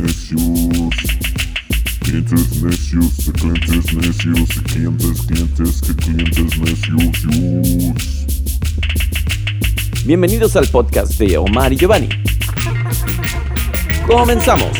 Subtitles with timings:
[0.00, 0.40] necios.
[2.00, 7.18] Clientes necios, de clientes necios, de clientes, clientes, que clientes necios.
[10.04, 12.08] Bienvenidos al podcast de Omar y Giovanni.
[14.06, 14.70] Comenzamos.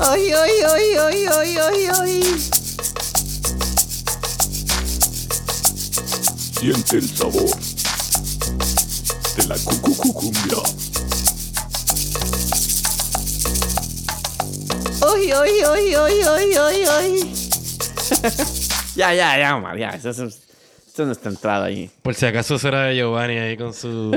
[0.00, 2.22] Ay, ay, ay, ay, ay, ay, ay.
[6.60, 7.63] Siente el sabor
[9.36, 10.56] de la cucucucumbia.
[15.02, 17.34] Ay, ay, ay, ay, ay, ay, ay.
[18.96, 19.90] Ya, ya, ya, Omar, ya.
[19.90, 21.90] Eso, eso- esto es nuestra entrada ahí.
[22.02, 24.12] Por si acaso será Giovanni ahí con su.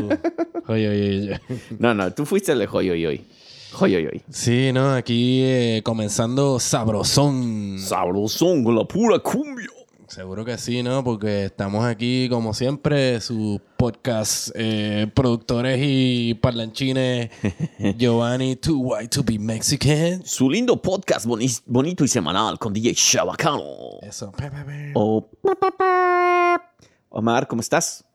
[0.68, 1.42] Oye, oye, oye.
[1.80, 3.26] No, no, tú fuiste el de hoy, hoy, hoy.
[3.80, 4.22] Hoy, hoy, hoy.
[4.32, 4.94] Sí, ¿no?
[4.94, 7.78] Aquí eh, comenzando sabrosón.
[7.80, 9.68] Sabrosón con la pura cumbia.
[10.08, 11.04] Seguro que sí, ¿no?
[11.04, 17.30] Porque estamos aquí, como siempre, sus podcast eh, productores y parlanchines
[17.98, 20.26] Giovanni, Too White to be Mexican.
[20.26, 24.00] Su lindo podcast boni- bonito y semanal con DJ Shabacano.
[24.02, 24.32] Eso.
[24.32, 24.92] Pe, pe, pe.
[24.96, 25.30] O-
[27.10, 28.06] Omar, ¿cómo estás?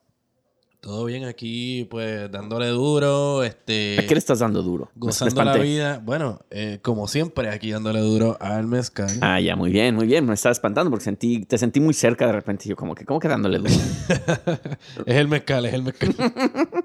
[0.82, 3.96] Todo bien aquí, pues dándole duro, este...
[4.00, 4.90] ¿A qué le estás dando duro?
[4.96, 6.00] Gozando la vida.
[6.04, 9.16] Bueno, eh, como siempre, aquí dándole duro al mezcal.
[9.20, 10.26] Ah, ya, muy bien, muy bien.
[10.26, 12.64] Me estaba espantando porque sentí, te sentí muy cerca de repente.
[12.66, 13.70] y Yo como que, ¿cómo que dándole duro?
[15.06, 16.16] Es el mezcal, es el mezcal.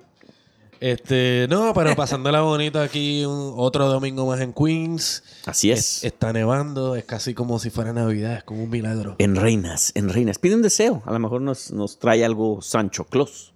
[0.79, 5.23] este, no, pero pasándola bonito aquí un- otro domingo más en Queens.
[5.47, 6.03] Así Es- es.
[6.03, 9.15] está nevando, es casi como si fuera Navidad, es como un milagro.
[9.17, 10.37] En Reinas, en Reinas.
[10.37, 11.01] Pide un deseo.
[11.07, 13.53] A lo mejor nos, nos trae algo Sancho Claus.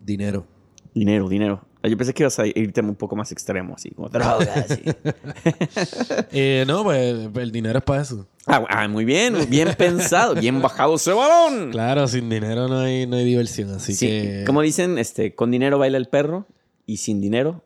[0.00, 0.46] Dinero.
[0.94, 1.60] Dinero, dinero.
[1.82, 4.78] Ah, Yo pensé que ibas a irte un poco más extremo, así como drogas.
[6.32, 8.26] Eh, no, pues el dinero es para eso.
[8.46, 11.70] ah, ah, muy bien, bien pensado, bien bajado ese balón.
[11.70, 15.50] Claro, sin dinero no hay, no hay diversión, así Sí, que como dicen, este, con
[15.50, 16.46] dinero baila el perro
[16.86, 17.64] y sin dinero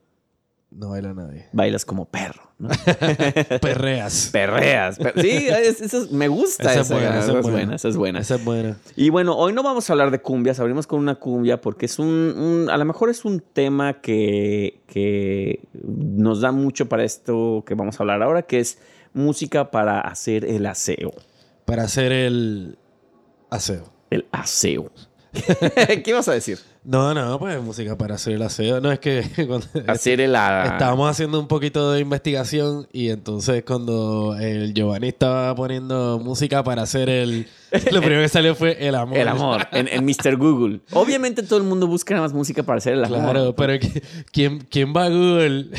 [0.74, 1.46] no baila nadie.
[1.52, 2.42] bailas como perro.
[2.58, 2.68] ¿no?
[3.60, 4.30] Perreas.
[4.32, 4.98] Perreas.
[4.98, 7.42] per- sí, es- eso es- me gusta Esa esa, es buena, esa es esa es
[7.42, 7.56] buena.
[7.58, 8.18] buena, esa es buena.
[8.20, 8.76] Esa es buena.
[8.96, 11.98] Y bueno, hoy no vamos a hablar de cumbias, abrimos con una cumbia porque es
[11.98, 17.62] un, un- a lo mejor es un tema que, que nos da mucho para esto
[17.66, 18.78] que vamos a hablar ahora, que es
[19.12, 21.12] música para hacer el aseo.
[21.64, 22.78] Para hacer el
[23.50, 23.92] aseo.
[24.10, 24.90] El aseo.
[25.34, 26.58] ¿Qué ibas a decir?
[26.84, 28.80] No, no, pues música para hacer el aseo.
[28.80, 34.74] No, es que cuando Hacer estábamos haciendo un poquito de investigación y entonces cuando el
[34.74, 37.48] Giovanni estaba poniendo música para hacer el...
[37.90, 39.16] Lo primero que salió fue el amor.
[39.16, 40.36] El amor, en, en Mr.
[40.36, 40.80] Google.
[40.92, 43.18] Obviamente todo el mundo busca nada más música para hacer el amor.
[43.18, 43.78] Claro, pero
[44.30, 45.70] ¿quién, ¿quién va a Google?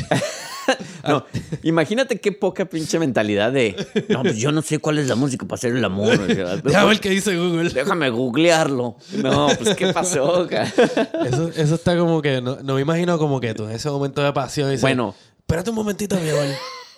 [1.06, 1.24] No,
[1.62, 3.76] imagínate qué poca pinche mentalidad de...
[4.08, 6.18] No, pues yo no sé cuál es la música para hacer el amor.
[6.26, 7.70] Déjame ver qué dice Google.
[7.70, 8.96] Déjame googlearlo.
[9.22, 10.48] No, pues ¿qué pasó?
[11.26, 12.40] Eso, eso está como que...
[12.40, 14.82] No, no me imagino como que tú en ese momento de pasión dices...
[14.82, 15.14] Bueno.
[15.38, 16.46] Espérate un momentito, mi amor.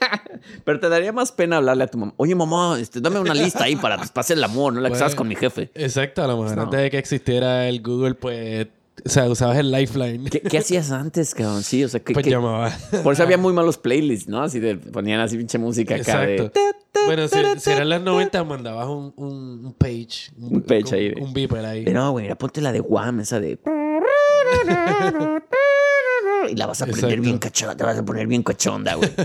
[0.64, 2.14] Pero te daría más pena hablarle a tu mamá.
[2.16, 4.88] Oye, mamá, este, dame una lista ahí para pues, para hacer el amor, no la
[4.88, 4.94] que Bueno.
[4.94, 5.70] estabas con mi jefe.
[5.74, 6.62] Exacto, a lo mejor No.
[6.62, 8.68] antes de que existiera el Google, pues...
[9.04, 10.28] O sea, usabas el Lifeline.
[10.30, 11.62] ¿Qué, qué hacías antes, cabrón?
[11.62, 12.70] Sí, o sea, ¿qué, Pues qué- llamaba.
[13.02, 14.42] Por eso había muy malos playlists, ¿no?
[14.42, 16.60] Así de ponían así pinche música acá Exacto.
[16.60, 17.04] de...
[17.06, 20.30] Bueno, si, si eran las 90, mandabas un, un, un page.
[20.38, 21.12] Un page ahí.
[21.16, 21.84] Un, un beeper ahí.
[21.84, 23.58] De, no, güey, ponte la de Wham, esa de...
[26.50, 27.22] Y la vas a poner Exacto.
[27.22, 29.10] bien cachonda, te vas a poner bien cachonda, güey.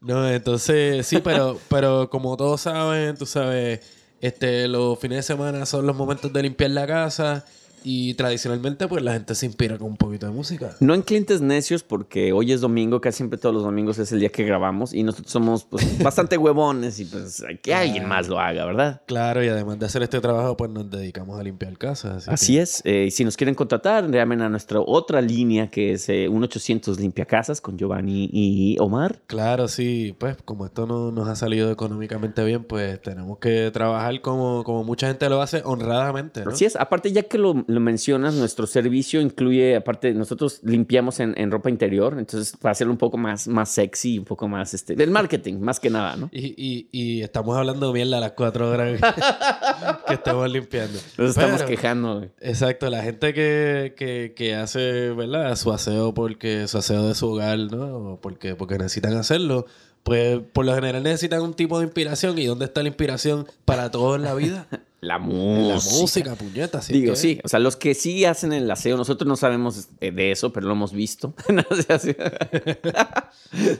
[0.00, 3.80] No, entonces, sí, pero, pero como todos saben, tú sabes,
[4.20, 7.44] este, los fines de semana son los momentos de limpiar la casa
[7.84, 10.76] y tradicionalmente, pues la gente se inspira con un poquito de música.
[10.80, 14.20] No en clientes necios, porque hoy es domingo, casi siempre todos los domingos es el
[14.20, 18.38] día que grabamos y nosotros somos pues, bastante huevones y pues que alguien más lo
[18.38, 19.02] haga, ¿verdad?
[19.06, 22.28] Claro, y además de hacer este trabajo, pues nos dedicamos a limpiar casas.
[22.28, 22.82] Así, Así es.
[22.84, 26.96] eh, y si nos quieren contratar, llamen a nuestra otra línea que es eh, 1-800
[26.98, 29.20] Limpia Casas con Giovanni y Omar.
[29.26, 34.20] Claro, sí, pues como esto no nos ha salido económicamente bien, pues tenemos que trabajar
[34.20, 36.50] como, como mucha gente lo hace honradamente, ¿no?
[36.50, 36.76] Así es.
[36.76, 41.68] Aparte, ya que lo, lo mencionas, nuestro servicio incluye, aparte, nosotros limpiamos en, en ropa
[41.70, 45.60] interior, entonces para hacerlo un poco más, más sexy, un poco más, este, del marketing,
[45.60, 46.30] más que nada, ¿no?
[46.32, 48.98] Y, y, y estamos hablando mierda a las cuatro horas
[50.08, 50.98] que estamos limpiando.
[51.18, 52.16] Nos estamos Pero- quejando.
[52.18, 52.30] güey.
[52.40, 55.54] Exacto, la gente que, que, que hace, ¿verdad?
[55.56, 58.12] Su aseo porque su aseo de su hogar, ¿no?
[58.14, 59.66] O porque, porque necesitan hacerlo.
[60.04, 62.38] Pues por lo general necesitan un tipo de inspiración.
[62.38, 64.66] ¿Y dónde está la inspiración para todo en la vida?
[65.00, 65.68] la música.
[65.68, 66.80] La música, puñeta.
[66.88, 70.10] Digo, que- sí, o sea, los que sí hacen el aseo, nosotros no sabemos eh,
[70.10, 71.34] de eso, pero lo hemos visto.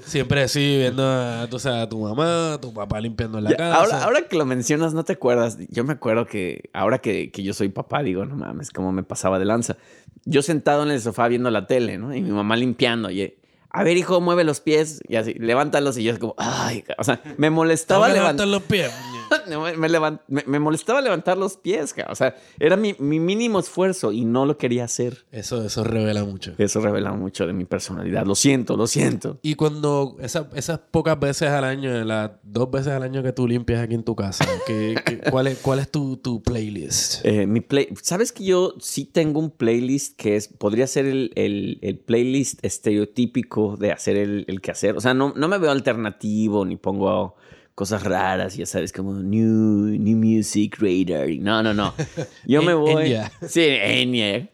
[0.05, 3.57] Siempre así, viendo a, tú sabes, a tu mamá, a tu papá limpiando la Ya,
[3.57, 3.77] casa.
[3.81, 5.59] ahora, ahora que lo mencionas, ¿no te acuerdas?
[5.69, 9.03] Yo me acuerdo que ahora que, que yo soy papá, digo, no mames, cómo me
[9.03, 9.77] pasaba de lanza.
[10.25, 12.15] Yo sentado en el sofá viendo la tele, ¿no?
[12.15, 13.11] Y mi mamá limpiando.
[13.11, 13.35] Y,
[13.71, 15.99] a ver, hijo, mueve los pies y así, levántalos.
[15.99, 18.91] Y yo como, ay, o sea, me molestaba levantar los pies.
[19.49, 23.21] me, me levan- me- me molestaba levantar los pies, ca- o sea, era mi, mi
[23.21, 25.25] mínimo esfuerzo y no lo quería hacer.
[25.33, 26.55] Eso, eso revela mucho.
[26.59, 28.27] Eso revela mucho de mi personalidad.
[28.27, 29.39] Lo siento, lo siento.
[29.43, 33.47] Y cuando esas, esas pocas veces al año, las dos veces al año que tú
[33.49, 37.25] limpias aquí en tu casa, ¿qué, qué- cuál, es, ¿cuál es tu, tu playlist?
[37.25, 41.33] Eh, mi play, ¿Sabes que yo sí tengo un playlist que es, podría ser el,
[41.35, 44.97] el- el playlist estereotípico de hacer el, el quehacer?
[44.97, 47.37] O sea, no, no me veo alternativo ni pongo
[47.79, 51.29] cosas raras, ya sabes, como New, new Music Radar.
[51.39, 51.95] No, no, no.
[52.45, 53.05] Yo me voy.
[53.05, 53.31] Enya.
[53.47, 54.49] Sí, Enya.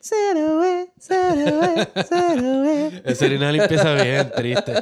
[3.05, 4.73] Esa era una limpieza bien triste.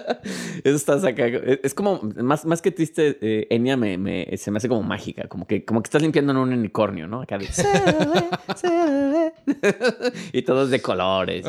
[0.64, 1.24] Eso está acá.
[1.62, 5.28] Es como, más, más que triste, eh, Enya me, me- se me hace como mágica.
[5.28, 7.22] Como que, como que estás limpiando en un unicornio, ¿no?
[7.22, 7.46] Acá de...
[10.32, 11.46] y todo es de colores.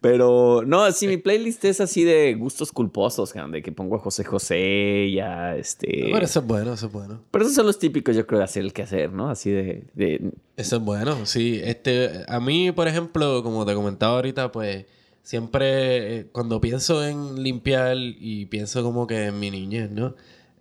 [0.00, 4.22] Pero, no, sí, mi playlist es así de gustos culposos, de que pongo a José
[4.22, 6.08] José, ya, este...
[6.12, 7.20] Pero eso es bueno, eso es bueno.
[7.30, 9.30] Pero esos son los típicos, yo creo, de hacer el quehacer, ¿no?
[9.30, 9.84] Así de...
[9.94, 11.60] de- Eso es bueno, sí.
[11.62, 14.86] Este, a mí, por ejemplo, como te comentaba ahorita, pues
[15.22, 20.14] siempre eh, cuando pienso en limpiar y pienso como que en mi niñez, ¿no?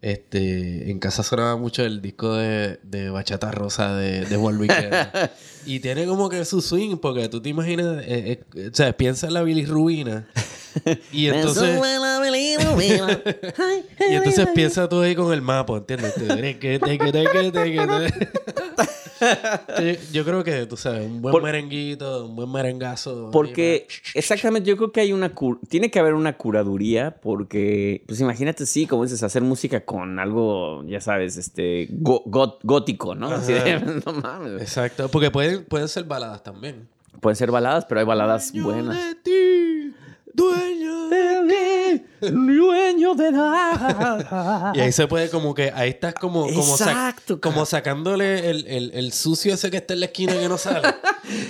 [0.07, 4.71] Este, en casa sonaba mucho el disco de, de Bachata Rosa de, de Juan Luis
[5.65, 9.27] y tiene como que su swing, porque tú te imaginas, eh, eh, o sea, piensa
[9.27, 10.25] en la Rubina.
[11.11, 11.77] Y entonces...
[14.09, 16.13] Y entonces piensa tú ahí con el mapa, ¿entiendes?
[20.11, 23.29] Yo creo que, tú sabes, un buen Por- merenguito, un buen merengazo.
[23.31, 28.19] Porque exactamente, yo creo que hay una cur- tiene que haber una curaduría porque, pues
[28.19, 33.27] imagínate, sí, como dices, hacer música con algo, ya sabes, este, go- got- gótico, ¿no?
[33.29, 34.61] Así de, no mames.
[34.61, 36.87] Exacto, porque pueden, pueden ser baladas también.
[37.21, 38.95] Pueden ser baladas, pero hay baladas buenas.
[38.95, 39.95] de ti,
[40.33, 42.05] dueño de...
[42.21, 44.71] Dueño de nada.
[44.75, 48.67] Y ahí se puede como que, ahí estás como, como, sac- Exacto, como sacándole el,
[48.67, 50.87] el, el sucio ese que está en la esquina que no sale.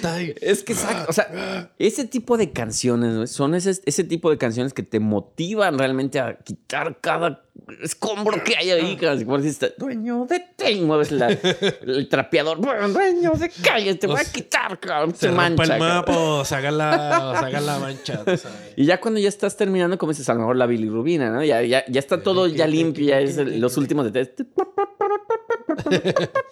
[0.04, 0.34] Ahí.
[0.42, 3.28] Es que exacto, o sea, ese tipo de canciones ¿no?
[3.28, 7.44] son ese, ese tipo de canciones que te motivan realmente a quitar cada
[7.82, 8.98] escombro que hay ahí.
[9.26, 14.08] Como si este, dueño de ti, mueves la- el trapeador, "Bueno, dueño de calle, te
[14.08, 15.64] voy a quitar, cabrón, Se rompe mancha.
[15.64, 15.88] el cabrón".
[15.96, 16.44] mapa o
[16.78, 18.58] la, o sacan la mancha, tú sabes.
[18.78, 21.44] Y ya cuando ya estás terminando, como dices, a lo mejor la bilirrubina, ¿no?
[21.44, 24.32] Ya, ya, ya está todo ya limpio, ya es el- los últimos detalles.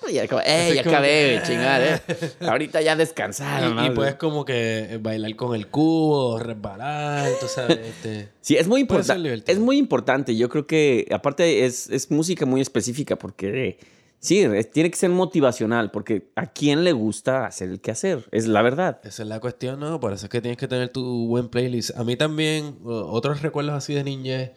[0.07, 2.00] Y ¡ey, Así ya acabé, que, chingar, eh!
[2.42, 7.80] Ahorita ya descansaron, Y, y puedes como que bailar con el cubo, resbalar, tú sabes.
[7.80, 8.30] Este.
[8.42, 9.44] Sí, es muy importante.
[9.48, 10.36] Es muy importante.
[10.36, 13.78] Yo creo que, aparte, es, es música muy específica porque,
[14.20, 18.26] sí, tiene que ser motivacional porque a quién le gusta hacer el quehacer.
[18.32, 19.00] Es la verdad.
[19.04, 20.00] Esa es la cuestión, ¿no?
[20.00, 21.98] Por eso es que tienes que tener tu buen playlist.
[21.98, 24.52] A mí también, otros recuerdos así de niñez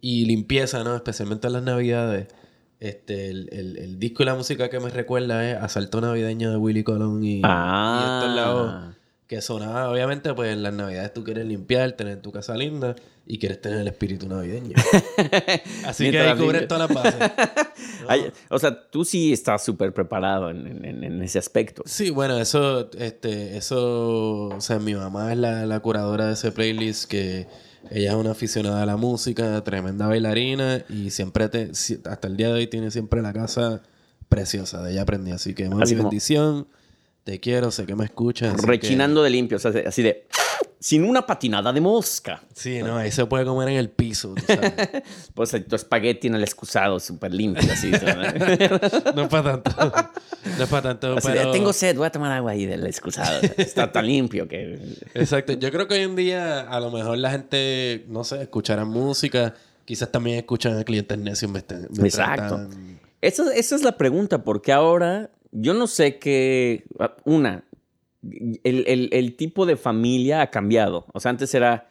[0.00, 0.94] y limpieza, ¿no?
[0.96, 2.28] Especialmente en las navidades.
[2.80, 6.56] Este, el, el- el disco y la música que me recuerda es Asalto Navideño de
[6.58, 7.40] Willy Colón y, y.
[8.64, 8.93] Ah.
[9.26, 12.94] Que sonaba, obviamente, pues en las navidades tú quieres limpiar, tener tu casa linda
[13.26, 14.74] y quieres tener el espíritu navideño.
[15.86, 17.32] Así que ahí cubres todas las bases.
[18.08, 21.82] Ay, o sea, tú sí estás súper preparado en, en- en ese aspecto.
[21.86, 26.52] Sí, bueno, eso, este, eso, o sea, mi mamá es la, la curadora de ese
[26.52, 27.46] playlist que
[27.90, 32.48] ella es una aficionada a la música, tremenda bailarina y siempre, te, hasta el día
[32.48, 33.80] de hoy tiene siempre la casa
[34.28, 36.66] preciosa, de ella aprendí, así que Así como- bendición,
[37.24, 38.54] te quiero, sé que me escuchas.
[38.60, 40.26] que- Rechinando de limpio, o sea, así de...
[40.78, 42.42] Sin una patinada de mosca.
[42.52, 44.72] Sí, no, ahí se puede comer en el piso, tú sabes.
[45.34, 47.90] Pues tu espagueti en el excusado, súper limpio, así.
[47.90, 47.98] ¿no?
[49.22, 49.70] Es para tanto,
[50.58, 51.52] no es para tanto, Así de, pero...
[51.52, 53.40] tengo sed, voy a tomar agua ahí del excusado.
[53.56, 54.78] Está tan limpio que...
[55.14, 55.54] Exacto.
[55.54, 59.54] Yo creo que hoy en día a lo mejor la gente, no sé, escuchará música.
[59.86, 62.68] Quizás también escuchan a clientes necios mientras- mientras Exacto.
[63.22, 66.84] esa es la pregunta, porque ahora yo no sé qué.
[67.24, 67.64] Una,
[68.22, 71.06] el, el- el tipo de familia ha cambiado.
[71.12, 71.88] O sea, antes era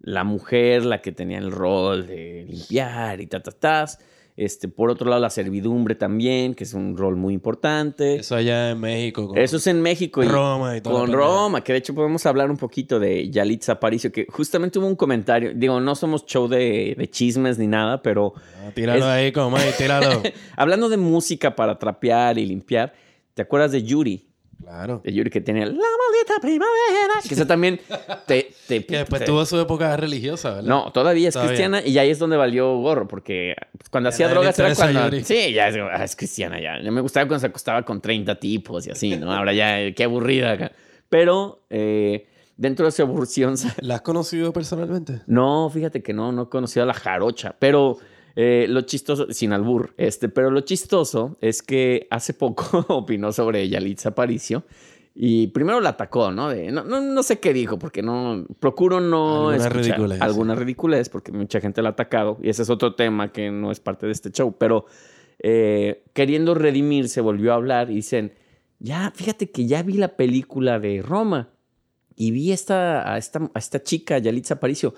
[0.00, 3.98] la mujer la que tenía el rol de limpiar y ta, ta, tas.
[4.36, 8.16] Este, por otro lado, la servidumbre también, que es un rol muy importante.
[8.16, 9.28] Eso allá en México.
[9.28, 10.24] con- Eso es en México.
[10.24, 11.12] Y Roma y toda Con.
[11.12, 14.96] Roma, que de hecho podemos hablar un poquito de Yalitza Aparicio, que justamente hubo un
[14.96, 15.52] comentario.
[15.54, 18.34] Digo, no somos show de, de chismes ni nada, pero
[18.66, 20.20] Ah, tíralo es- ahí, como ahí, tíralo.
[20.56, 22.92] hablando de música para trapear y limpiar,
[23.34, 24.28] ¿te acuerdas de Yuri?
[24.62, 25.02] claro.
[25.04, 27.14] De Yuri que tenía La maldita primavera.
[27.28, 27.80] Que eso también
[28.26, 28.54] te.
[28.66, 30.68] te- Que después te- tuvo su época religiosa, ¿verdad?
[30.68, 31.50] No, todavía es Todavía.
[31.50, 33.54] cristiana y ahí es donde valió gorro, porque
[33.90, 35.04] cuando Ya hacía drogas era cuando.
[35.04, 35.24] Yuri.
[35.24, 36.78] Sí, ya es, ah, es cristiana ya.
[36.90, 39.32] Me gustaba cuando se acostaba con 30 tipos y así, ¿no?
[39.34, 40.72] Ahora ya, qué aburrida acá.
[41.10, 42.26] Pero eh,
[42.56, 43.56] dentro de esa aburrición.
[43.82, 45.20] ¿La has conocido personalmente?
[45.26, 47.98] No, fíjate que no, no he conocido a la jarocha, pero
[48.36, 53.68] eh, lo chistoso, sin albur, este, pero lo chistoso es que hace poco opinó sobre
[53.68, 54.64] Yalitza Aparicio
[55.14, 56.48] y primero la atacó, ¿no?
[56.48, 60.20] De- no, no, no sé qué dijo, porque no, procuro no Alguna escuchar ridiculez.
[60.20, 63.70] alguna ridiculez, porque mucha gente la ha atacado y ese es otro tema que no
[63.70, 64.86] es parte de este show, pero
[65.38, 68.32] eh, queriendo redimirse volvió a hablar y dicen,
[68.80, 71.50] ya, fíjate que ya vi la película de Roma
[72.16, 74.94] y vi esta, a, esta, a esta chica, Yalitza Aparicio.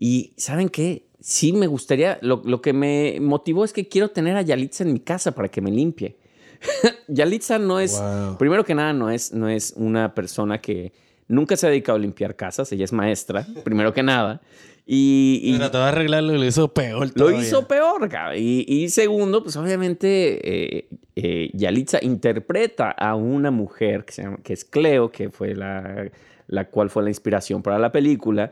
[0.00, 1.04] Y ¿saben qué?
[1.20, 4.92] Sí me gustaría, lo, lo que me motivó es que quiero tener a Yalitza en
[4.94, 6.16] mi casa para que me limpie.
[7.08, 8.38] Yalitza no es, Wow.
[8.38, 10.92] primero que nada, no es, no es una persona que
[11.28, 14.40] nunca se ha dedicado a limpiar casas, ella es maestra, primero que nada.
[14.86, 17.06] Y, y- Trató de arreglarlo y lo hizo peor.
[17.08, 17.40] lo todavía.
[17.42, 18.38] hizo peor, cabrón.
[18.40, 24.38] Y, y segundo, pues obviamente eh, eh, Yalitza interpreta a una mujer que, se llama,
[24.42, 26.10] que es Cleo, que fue la,
[26.48, 28.50] la cual fue la inspiración para la película.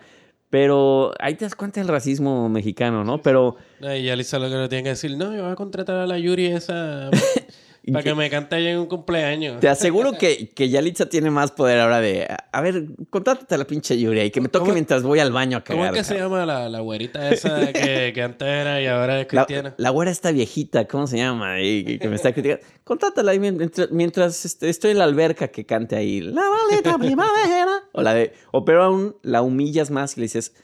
[0.51, 3.21] Pero ahí te das cuenta del racismo mexicano, ¿no?
[3.21, 5.97] Pero y ya Lisa lo que le tiene que decir, no, yo voy a contratar
[5.97, 7.11] a la Yuri esa
[7.93, 9.61] para que me cante allá en un cumpleaños.
[9.61, 13.67] te aseguro que, que Yalitza tiene más poder ahora de, a ver, contrátate a la
[13.67, 15.97] pinche Yuri y que me toque ¿Cómo- mientras voy al baño a ¿Cómo cagar.
[15.97, 19.27] es que se llama la, la güerita esa que, que antes era y ahora es
[19.27, 19.75] cristiana?
[19.77, 21.61] la güera está viejita, ¿cómo se llama?
[21.61, 22.65] Y, que- me está criticando.
[22.85, 26.21] Contrátala ahí mientras, mientras, este, estoy en la alberca que cante ahí.
[26.21, 26.41] La
[26.71, 27.83] maldita primavera.
[27.93, 28.33] O la de.
[28.51, 30.55] O pero aún la humillas más y le dices.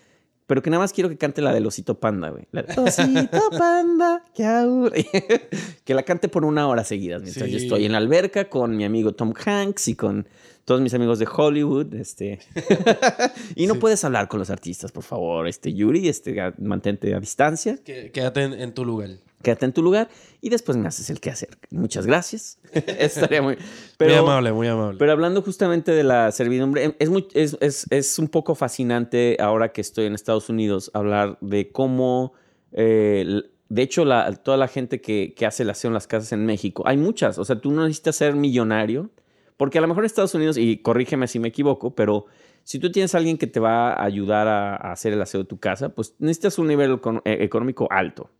[0.46, 2.44] Pero que nada más quiero que cante la del osito panda, güey.
[2.52, 5.06] La de, osito panda, que aburre".
[5.84, 8.84] Que la cante por una hora seguidas mientras yo estoy en la alberca con mi
[8.84, 10.26] amigo Tom Hanks y con
[10.64, 11.94] todos mis amigos de Hollywood.
[11.94, 12.38] Este.
[13.54, 15.46] y no puedes hablar con los artistas, por favor.
[15.46, 17.78] Este, Yuri, este, mantente a distancia.
[17.84, 19.10] Quédate en, en tu lugar.
[19.44, 20.08] Quédate en tu lugar
[20.40, 21.50] y después me haces el que hacer.
[21.70, 22.58] Muchas gracias.
[22.72, 23.56] Estaría muy.
[24.00, 24.98] muy amable, muy amable.
[24.98, 29.36] Pero hablando justamente de la servidumbre, em, es, muy, es, es- es un poco fascinante
[29.38, 32.32] ahora que estoy en Estados Unidos hablar de cómo,
[32.72, 36.32] eh, de hecho, la- toda la gente que, que hace el aseo en las casas
[36.32, 39.10] en México, hay muchas, o sea, tú no necesitas ser millonario,
[39.56, 42.26] porque a lo mejor en Estados Unidos, y corrígeme si me equivoco, pero
[42.64, 45.40] si tú tienes a alguien que te va a ayudar a, a hacer el aseo
[45.42, 48.30] de tu casa, pues necesitas un nivel econ- eh, económico alto,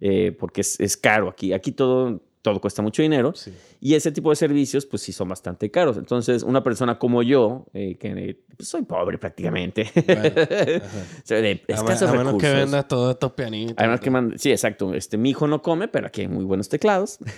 [0.00, 1.52] eh, porque es, es caro aquí.
[1.52, 3.32] Aquí todo, todo cuesta mucho dinero.
[3.34, 3.52] Sí.
[3.80, 5.96] Y ese tipo de servicios, pues sí son bastante caros.
[5.96, 9.84] Entonces, una persona como yo, eh, que pues, soy pobre prácticamente,
[11.24, 12.54] soy de A, me- escasos a menos que recursos.
[12.54, 13.74] vendas todos estos pianitos.
[13.76, 14.94] Además que man- sí, exacto.
[14.94, 17.18] Este, mi hijo no come, pero aquí hay muy buenos teclados.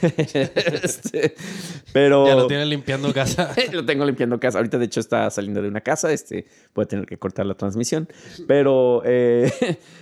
[0.83, 1.35] Este,
[1.93, 3.55] pero Ya lo tienes limpiando casa.
[3.73, 4.59] lo tengo limpiando casa.
[4.59, 6.13] Ahorita, de hecho, está saliendo de una casa.
[6.13, 8.09] Este, puede tener que cortar la transmisión.
[8.47, 9.51] Pero, eh,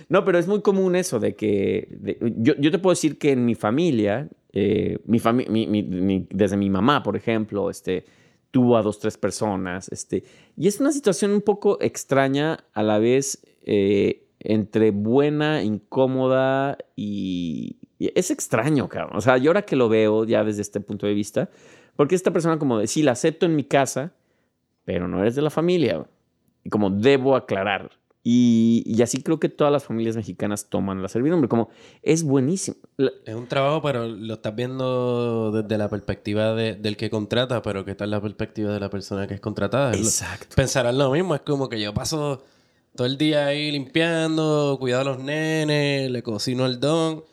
[0.09, 3.31] no, pero es muy común eso de que de- yo, yo te puedo decir que
[3.31, 8.05] en mi familia, eh, mi desde mi mamá, por ejemplo, este,
[8.51, 9.89] tuvo a dos, tres personas.
[9.89, 10.23] Este,
[10.57, 17.77] y es una situación un poco extraña a la vez eh, entre buena, incómoda y,
[17.99, 19.17] es extraño, cabrón.
[19.17, 21.49] O sea, yo ahora que lo veo ya desde este punto de vista,
[21.95, 24.13] porque esta persona como de, sí, la acepto en mi casa,
[24.85, 26.07] pero no eres de la familia.
[26.63, 27.91] Y como debo aclarar.
[28.23, 31.47] Y, y así creo que todas las familias mexicanas toman la servidumbre.
[31.47, 31.69] Como
[32.03, 32.75] es buenísimo.
[32.97, 37.61] La- Es un trabajo, pero lo estás viendo desde la perspectiva de- del que contrata,
[37.61, 39.93] pero ¿qué tal la perspectiva de la persona que es contratada?
[39.95, 40.55] Exacto.
[40.55, 42.43] Pensarán lo mismo, es como que yo paso
[42.95, 47.23] todo el día ahí limpiando, cuidando a los nenes, le cocino el don.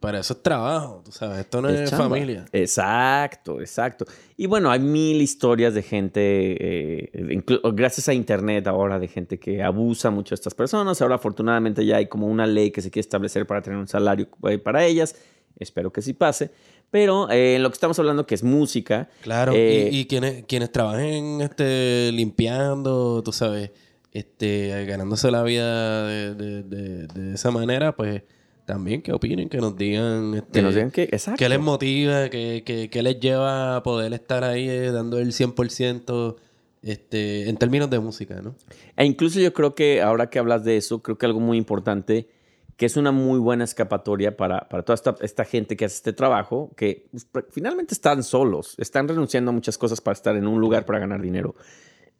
[0.00, 2.08] Para eso es trabajo, tú sabes, esto no es, chamba.
[2.10, 2.44] familia.
[2.52, 4.04] Exacto, exacto.
[4.36, 9.62] Y bueno, hay mil historias de gente, eh, gracias a Internet ahora, de gente que
[9.62, 11.00] abusa mucho de estas personas.
[11.00, 14.28] Ahora, afortunadamente, ya hay como una ley que se quiere establecer para tener un salario
[14.48, 15.16] eh, para ellas.
[15.58, 16.50] Espero que sí pase.
[16.90, 19.08] Pero eh, en lo que estamos hablando, que es música.
[19.22, 23.70] Claro, eh, y, y quienes, quienes trabajen este, limpiando, tú sabes,
[24.12, 28.22] este, ganándose la vida de, de- de- de esa manera, pues
[28.66, 31.38] también que opinen, que nos digan, este, que nos digan que, exacto.
[31.38, 35.28] qué les motiva, qué, qué- qué les lleva a poder estar ahí eh, dando el
[35.32, 36.36] 100%
[36.82, 38.54] este, en términos de música, ¿no?
[38.96, 42.28] E incluso yo creo que ahora que hablas de eso, creo que algo muy importante
[42.76, 46.12] que es una muy buena escapatoria para, para toda esta, esta gente que hace este
[46.12, 50.60] trabajo, que pues, finalmente están solos, están renunciando a muchas cosas para estar en un
[50.60, 51.54] lugar para ganar dinero.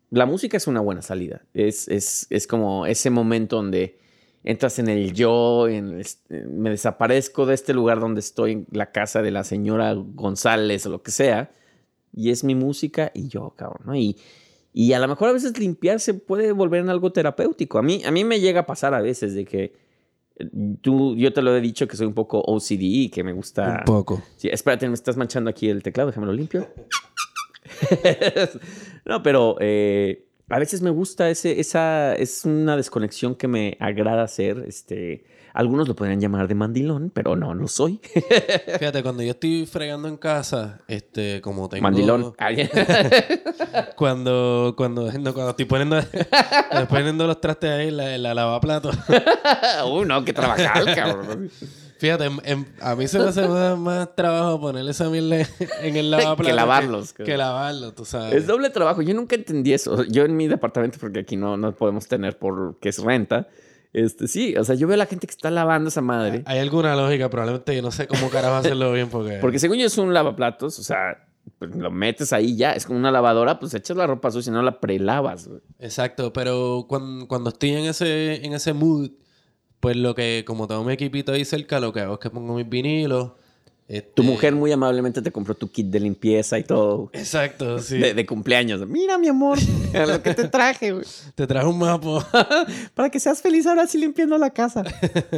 [0.09, 3.99] La música es una buena salida, es, es, es como ese momento donde
[4.47, 8.93] entras en el yo, en el- me desaparezco de este lugar donde estoy, en la
[8.93, 11.51] casa de la señora González o lo que sea,
[12.15, 13.95] y es mi música y yo, cabrón, ¿no?
[13.97, 14.17] Y,
[14.73, 17.79] y a lo mejor a veces limpiarse puede volver en algo terapéutico.
[17.79, 19.73] A mí, a mí me llega a pasar a veces de que
[20.39, 20.49] eh,
[20.81, 23.79] tú, yo te lo he dicho que soy un poco OCD y que me gusta...
[23.81, 24.23] Un poco.
[24.37, 26.69] Sí, espérate, me estás manchando aquí el teclado, déjamelo limpio.
[29.05, 34.23] no, pero eh, a veces me gusta ese, esa, es una desconexión que me agrada
[34.23, 34.65] hacer.
[34.67, 37.99] Este, algunos lo podrían llamar de mandilón, pero no, no soy.
[38.79, 41.83] Fíjate, cuando yo estoy fregando en casa, este, como tengo...
[41.83, 42.35] mandilón.
[43.97, 45.99] Cuando, cuando, no, cuando estoy poniendo,
[46.89, 48.97] poniendo los trastes ahí en la, en la lavaplatos.
[49.91, 51.51] Uy, no, que trabajar, cabrón.
[51.99, 55.47] Fíjate, en- en- a mí se me hace más, más trabajo ponerle esa mierda
[55.83, 56.47] en el lavaplatos.
[56.47, 58.35] Que lavarlos, Que, que lavarlos, tú sabes.
[58.35, 59.03] Es doble trabajo.
[59.03, 60.05] Yo nunca entendí eso.
[60.05, 63.49] Yo en mi departamento, porque aquí no, no podemos tener porque es renta.
[63.93, 66.43] Este, sí, o sea, yo veo a la gente que está lavando esa madre.
[66.45, 69.37] Hay alguna lógica, probablemente yo no sé cómo carajo hacerlo bien porque...
[69.41, 71.25] Porque según yo es un lavaplatos, o sea,
[71.59, 74.53] pues lo metes ahí ya, es como una lavadora, pues echas la ropa sucia y
[74.53, 75.49] no la prelavas.
[75.79, 79.13] Exacto, pero cuando, cuando estoy en ese, en ese mood,
[79.81, 82.55] pues lo que, como tengo mi equipito ahí cerca, lo que hago es que pongo
[82.55, 83.33] mis vinilos.
[83.89, 87.09] Tu este- mujer muy amablemente te compró tu kit de limpieza y todo.
[87.13, 87.99] Exacto, sí.
[87.99, 88.85] De, de cumpleaños.
[88.89, 89.59] Mira, mi amor,
[89.95, 90.93] lo que te traje.
[91.37, 92.27] Te traje un mapa.
[92.95, 94.83] Para que seas feliz ahora sí limpiando la casa.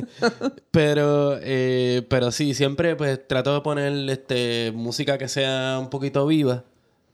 [0.71, 6.27] Pero, eh, pero sí, siempre pues trato de poner este, música que sea un poquito
[6.27, 6.65] viva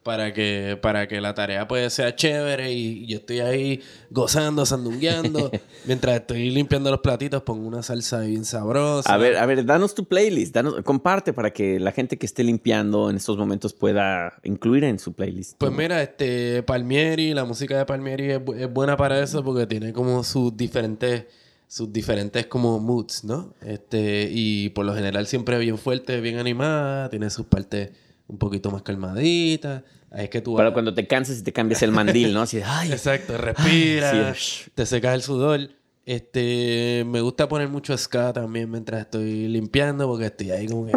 [0.04, 5.50] para que, para que la tarea pues sea chévere y yo estoy ahí gozando, sandungueando.
[5.86, 9.12] Mientras estoy limpiando los platitos pongo una salsa bien sabrosa.
[9.12, 12.44] A ver, a ver, danos tu playlist, danos, comparte para que la gente que esté
[12.44, 15.56] limpiando en estos momentos pueda incluir en su playlist.
[15.58, 19.94] Pues mira, este Palmieri, la música de Palmieri es, es buena para eso porque tiene
[19.94, 21.24] como sus diferentes
[21.66, 23.54] sus diferentes como moods, ¿no?
[23.62, 27.90] Este, y por lo general siempre bien fuerte, bien animada, tiene sus partes
[28.26, 29.82] un poquito más calmaditas.
[30.10, 32.42] Ahí es que tú Para vas- cuando te canses y te cambias el mandil, ¿no?
[32.42, 34.70] Así de, ay, Exacto, respira, sí.
[34.74, 35.60] te secas el sudor.
[36.06, 40.92] Este, me gusta poner mucho ska también mientras estoy limpiando porque estoy ahí como que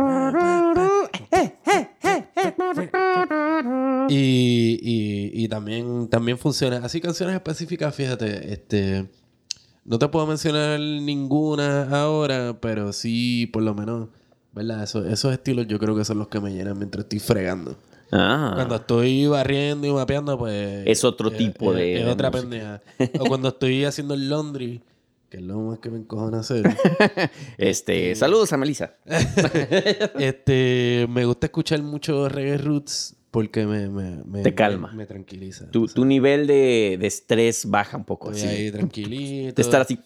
[4.10, 6.78] Y, y, y también, también funciona.
[6.78, 9.10] Así canciones específicas, fíjate, este.
[9.86, 14.10] No te puedo mencionar ninguna ahora, pero sí, por lo menos,
[14.58, 14.84] ¿verdad?
[14.84, 17.76] Eso- esos estilos yo creo que son los que me llenan mientras estoy fregando.
[18.12, 18.52] Ah.
[18.56, 20.84] Cuando estoy barriendo y mapeando, pues.
[20.86, 22.82] Es otro tipo de- Es, de otra música.
[22.98, 23.20] pendeja.
[23.20, 24.82] O cuando estoy haciendo el laundry,
[25.30, 26.64] que es lo más que me encojona hacer.
[27.58, 28.94] Este, saludos a Melissa.
[30.20, 31.06] este.
[31.10, 33.88] Me gusta escuchar mucho reggae roots porque me.
[33.88, 34.90] me, me- Te calma.
[34.90, 35.70] Me, me tranquiliza.
[35.70, 38.32] Tu, tu nivel de, de estrés baja un poco.
[38.32, 38.58] Estoy Así.
[38.58, 39.54] ahí tranquilito.
[39.54, 40.00] De estar así.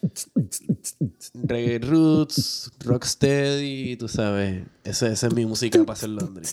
[1.42, 4.64] Reggae roots, rocksteady, tú sabes.
[4.84, 6.44] Esa, esa es mi música para hacer laundry.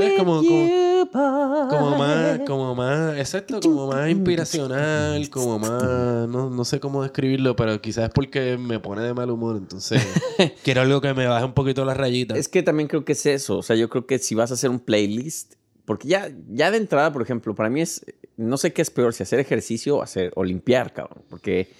[0.00, 6.64] Es como, como, como más, como más, exacto, como más inspiracional, como más, no, no
[6.64, 10.02] sé cómo describirlo, pero quizás es porque me pone de mal humor, entonces
[10.64, 12.38] quiero algo que me baje un poquito las rayitas.
[12.38, 13.58] Es que también creo que es eso.
[13.58, 16.76] O sea, yo creo que si vas a hacer un playlist, porque ya, ya de
[16.76, 18.04] entrada, por ejemplo, para mí es,
[18.36, 21.22] no sé qué es peor, si hacer ejercicio o, hacer, o limpiar, cabrón.
[21.30, 21.70] Porque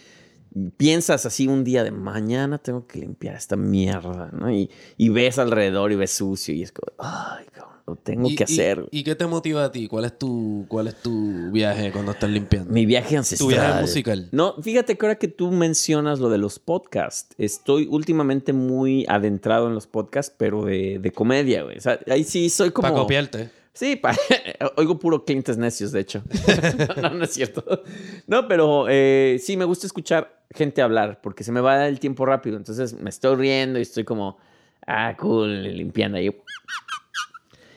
[0.76, 4.50] piensas así un día de mañana tengo que limpiar esta mierda, ¿no?
[4.50, 8.34] Y, y ves alrededor y ves sucio y es como, ay, cabrón, lo tengo ¿Y-
[8.36, 8.86] que hacer.
[8.90, 9.88] ¿Y, qué te motiva a ti?
[9.88, 12.72] ¿Cuál es tu, cuál es tu viaje cuando estás limpiando?
[12.72, 13.48] Mi viaje ancestral.
[13.50, 14.28] viaje musical.
[14.32, 19.68] No, fíjate que ahora que tú mencionas lo de los podcasts, estoy últimamente muy adentrado
[19.68, 21.78] en los podcasts, pero de, de comedia, güey.
[21.78, 22.88] O sea, ahí sí soy como...
[22.88, 23.50] Para copiarte.
[23.72, 24.16] Sí, pa-
[24.76, 26.22] oigo puro clientes necios, de hecho.
[27.02, 27.64] no, no es cierto.
[28.26, 32.26] No, pero eh, sí, me gusta escuchar gente hablar porque se me va el tiempo
[32.26, 32.56] rápido.
[32.56, 34.36] Entonces me estoy riendo y estoy como,
[34.86, 36.28] ah, cool, limpiando ahí.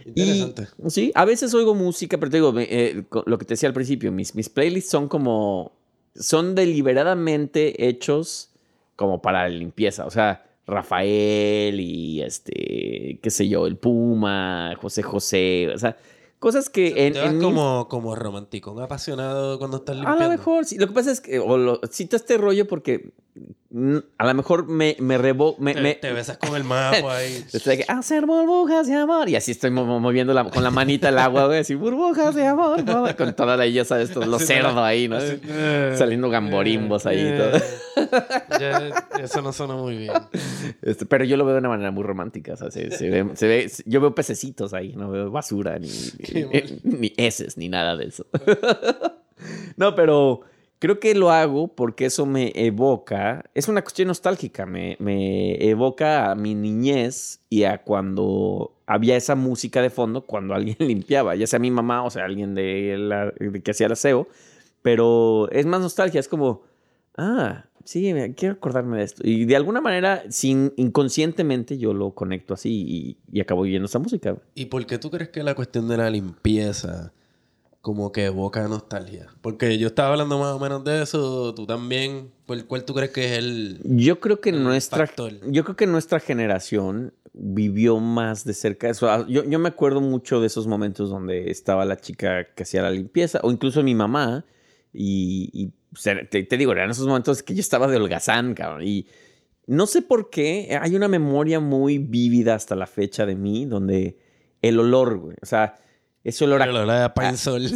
[0.06, 0.68] Interesante.
[0.86, 3.74] Y, sí, a veces oigo música, pero te digo, eh, lo que te decía al
[3.74, 5.72] principio, mis, mis playlists son como,
[6.16, 8.50] son deliberadamente hechos
[8.96, 10.06] como para la limpieza.
[10.06, 15.98] O sea, Rafael y este, qué sé yo, el Puma, José José, o sea,
[16.40, 20.00] cosas que en, Te vas en mí- como, como romántico, un apasionado cuando estás a
[20.00, 20.24] limpiando.
[20.24, 20.78] lo mejor, sí.
[20.78, 23.12] Lo que pasa es que, o lo, cito este rollo porque
[24.18, 25.56] a lo mejor me, me rebo...
[25.58, 27.46] Me, Te, me- te besas con el mapa ahí.
[27.54, 29.30] Estoy hacer burbujas de amor.
[29.30, 31.60] Y así estoy mo- mo- moviendo la- con la manita el agua, güey.
[31.60, 32.84] Así, burbujas de amor.
[32.84, 33.16] ¿no?
[33.16, 35.16] Con toda la, ya sabes, todos los cerdos ahí, ¿no?
[35.18, 38.60] así, eh, Saliendo gamborimbos ahí y eh, todo.
[38.60, 38.90] ya,
[39.24, 40.14] eso no suena muy bien.
[40.82, 42.54] Este, pero yo lo veo de una manera muy romántica.
[42.54, 45.88] O sea, se, se ve, se ve- yo veo pececitos ahí, no veo basura, ni,
[46.24, 48.26] Qué ni, ni heces, ni nada de eso.
[49.78, 50.42] no, pero
[50.82, 53.46] creo que lo hago porque eso me evoca.
[53.54, 54.66] Es una cuestión nostálgica.
[54.66, 60.54] Me, me evoca a mi niñez y a cuando había esa música de fondo cuando
[60.56, 63.32] alguien limpiaba, ya sea mi mamá o sea alguien de, la,
[63.64, 64.28] que hacía el aseo.
[64.82, 66.64] Pero es más nostalgia, es como,
[67.16, 69.22] ah, sí, quiero acordarme de esto.
[69.24, 74.00] Y de alguna manera, sin inconscientemente, yo lo conecto así y, y acabo oyendo esa
[74.00, 74.36] música.
[74.56, 77.14] ¿Y por qué tú crees que la cuestión de la limpieza
[77.82, 79.28] como que evoca nostalgia?
[79.42, 82.32] Porque yo estaba hablando más o menos de eso, tú también.
[82.46, 83.80] ¿Cuál, cuál tú crees que es el...?
[83.84, 85.34] Yo creo que nuestra, factor.
[85.52, 89.10] yo creo que nuestra generación vivió más de cerca eso.
[89.10, 92.82] Ah, Yo, yo me acuerdo mucho de esos momentos donde estaba la chica que hacía
[92.82, 94.46] la limpieza, o incluso mi mamá,
[94.94, 99.08] y, sea, te, te digo, eran esos momentos que yo estaba de holgazán, cabrón, y
[99.68, 104.18] no sé por qué, hay una memoria muy vívida hasta la fecha de mí, donde
[104.62, 105.76] el olor, güey, o sea,
[106.24, 107.64] ese olor a El olor a Pine Sol.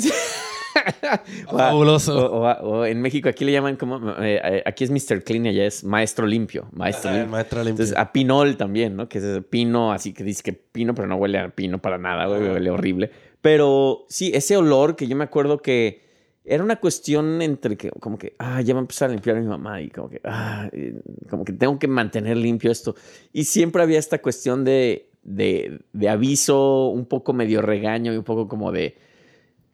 [1.48, 2.32] o a- Fabuloso.
[2.34, 5.24] O, o- o en México aquí le llaman como eh, eh, aquí es Mr.
[5.24, 7.32] Clean y allá es maestro limpio, maestro Ah, limpio.
[7.32, 7.72] maestro limpio.
[7.72, 9.08] Entonces a pinol también, ¿no?
[9.08, 12.26] Que es pino, así que dice que pino, pero no huele a pino para nada,
[12.28, 13.10] güey, huele horrible.
[13.42, 16.04] Pero sí, ese olor que yo me acuerdo que
[16.44, 19.48] era una cuestión entre que como que ah, ya va a empezar a limpiar mi
[19.48, 20.94] mamá y como que ah, eh,
[21.30, 22.96] como que tengo que mantener limpio esto.
[23.32, 28.24] Y siempre había esta cuestión de de, de aviso, un poco medio regaño y un
[28.24, 28.98] poco como de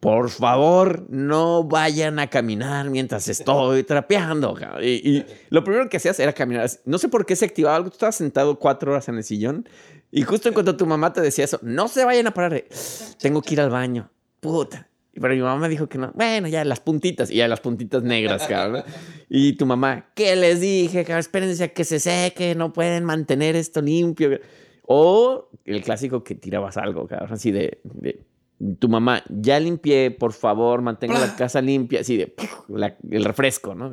[0.02, 4.56] por favor, no vayan a caminar mientras estoy trapeando.
[4.82, 6.68] Y, y lo primero que hacías era caminar.
[6.84, 7.88] No sé por qué se activaba algo.
[7.88, 9.68] Tú estabas sentado cuatro horas en el sillón
[10.10, 12.52] y justo en cuanto tu mamá te decía eso, no se vayan a parar.
[12.52, 12.66] de,
[13.20, 14.10] Tengo que ir al baño.
[14.40, 14.88] Puta.
[15.14, 16.10] Pero mi mamá me dijo que no.
[16.14, 17.30] Bueno, ya las puntitas.
[17.30, 18.82] Y ya las puntitas negras, cabrón.
[19.28, 21.04] Y tu mamá, ¿qué les dije?
[21.04, 21.20] Cabrón?
[21.20, 22.56] Espérense a que se seque.
[22.56, 24.40] No pueden mantener esto limpio.
[24.82, 27.32] O el clásico que tirabas algo, cabrón.
[27.32, 28.20] Así de, de
[28.78, 32.34] tu mamá, ya limpié, por favor, mantenga la casa limpia, así de
[32.68, 33.92] la- el refresco, ¿no?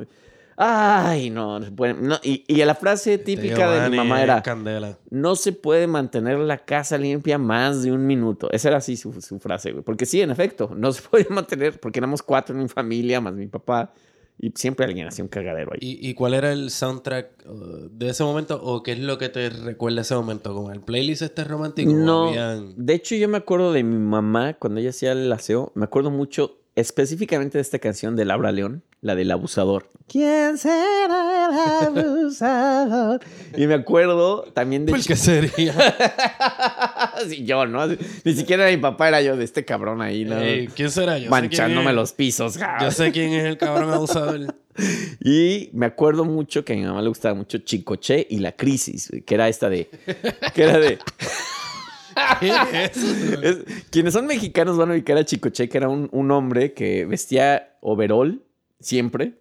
[0.62, 4.42] Ay, no, no se puede- no, y, y la frase típica de mi mamá era,
[4.42, 4.98] Candela.
[5.08, 8.50] no se puede mantener la casa limpia más de un minuto.
[8.52, 9.82] Esa era así su, su frase, güey.
[9.82, 13.32] Porque sí, en efecto, no se puede mantener, porque éramos cuatro en mi familia, más
[13.32, 13.92] mi papá,
[14.42, 15.78] y siempre alguien hacía un cagadero ahí.
[15.82, 18.58] ¿Y, y cuál era el soundtrack uh, de ese momento?
[18.62, 20.54] ¿O qué es lo que te recuerda ese momento?
[20.54, 21.90] ¿Con el playlist este romántico?
[21.90, 25.30] ¿O No, habían- de hecho yo me acuerdo de mi mamá cuando ella hacía el
[25.30, 29.88] aseo, me acuerdo mucho específicamente de esta canción de Laura León, la del abusador.
[30.06, 33.20] ¿Quién será el abusador?
[33.56, 34.92] Y me acuerdo también de...
[34.92, 35.74] ¿Por qué sería?
[37.28, 37.86] Sí, yo, ¿no?
[38.24, 40.38] Ni siquiera mi papá era yo de este cabrón ahí, ¿no?
[40.38, 41.18] Ey, ¿Quién será?
[41.18, 42.58] Yo Manchándome los pisos.
[42.80, 44.54] Yo sé quién es el cabrón abusador.
[45.22, 49.10] Y me acuerdo mucho que a mi mamá le gustaba mucho Chicoche y La Crisis,
[49.26, 49.90] que era esta de...
[50.54, 50.98] Que era de...
[53.90, 57.76] Quienes son mexicanos van a ubicar a Chicoche, que era un, un hombre que vestía
[57.80, 58.42] overall
[58.80, 59.34] siempre,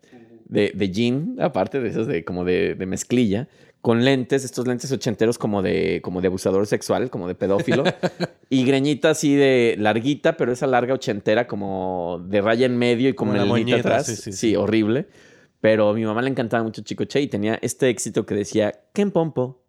[0.46, 3.48] de, de jean, aparte de esos de como de, de mezclilla,
[3.82, 7.84] con lentes, estos lentes ochenteros como de, como de abusador sexual, como de pedófilo,
[8.50, 13.14] y greñita así de larguita, pero esa larga ochentera como de raya en medio y
[13.14, 14.06] como, Como en la el moñita, atrás.
[14.08, 14.56] sí, Sí, sí, sí.
[14.56, 15.08] horrible.
[15.62, 19.12] Pero a mi mamá le encantaba mucho Chicoche y tenía este éxito que decía, Ken
[19.12, 19.66] Pompo,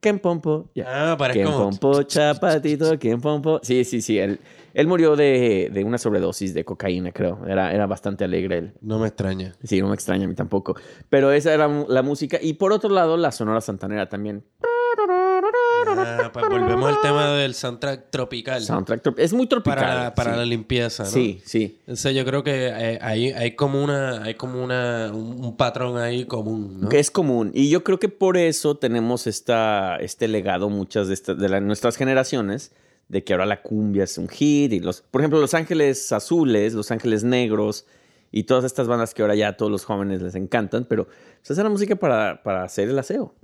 [0.00, 0.70] Ken Pompo.
[0.74, 1.12] Ya.
[1.12, 1.58] Ah, ¿Quién como...
[1.70, 2.98] pompo, chapatito?
[2.98, 3.58] ¿Quién pompo?
[3.62, 4.18] Sí, sí, sí.
[4.18, 4.38] Él,
[4.74, 7.44] él murió de, de una sobredosis de cocaína, creo.
[7.46, 8.74] Era, era bastante alegre él.
[8.80, 9.54] No me extraña.
[9.64, 10.76] Sí, no me extraña a mí tampoco.
[11.08, 12.38] Pero esa era la música.
[12.40, 14.44] Y por otro lado, la Sonora Santanera también.
[15.86, 18.62] Ah, pues volvemos al tema del soundtrack tropical.
[18.62, 19.78] Soundtrack trop- Es muy tropical.
[19.78, 20.38] para la, para sí.
[20.38, 21.10] la limpieza, ¿no?
[21.10, 21.78] Sí, sí.
[21.80, 25.98] Entonces yo creo que eh, hay, hay como una, hay como una, un, un patrón
[25.98, 26.88] ahí común, ¿no?
[26.88, 27.50] Que es común.
[27.54, 31.60] Y yo creo que por eso tenemos esta, este legado, muchas de, estas- de la-
[31.60, 32.72] nuestras generaciones,
[33.08, 34.72] de que ahora la cumbia es un hit.
[34.72, 37.86] Y los, por ejemplo, Los Ángeles Azules, Los Ángeles Negros
[38.30, 41.50] y todas estas bandas que ahora ya a todos los jóvenes les encantan, pero pues,
[41.50, 43.34] esa era música para, para hacer el aseo.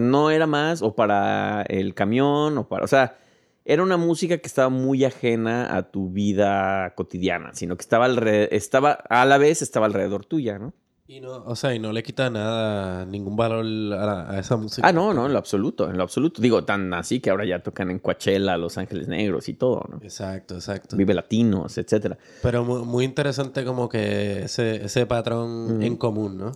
[0.00, 2.84] No era más, o para el camión, o para.
[2.84, 3.16] O sea,
[3.64, 8.92] era una música que estaba muy ajena a tu vida cotidiana, sino que estaba, estaba
[8.92, 10.74] a la vez estaba alrededor tuya, ¿no?
[11.06, 14.56] Y no, o sea, y no le quita nada, ningún valor a, la- a esa
[14.56, 14.88] música.
[14.88, 16.40] Ah, no, no, en lo absoluto, en lo absoluto.
[16.40, 19.98] Digo, tan así que ahora ya tocan en Coachella, Los Ángeles Negros y todo, ¿no?
[20.02, 20.96] Exacto, exacto.
[20.96, 22.16] Vive Latinos, etcétera.
[22.42, 26.52] Pero mu- muy, interesante como que ese, ese patrón en común, ¿no?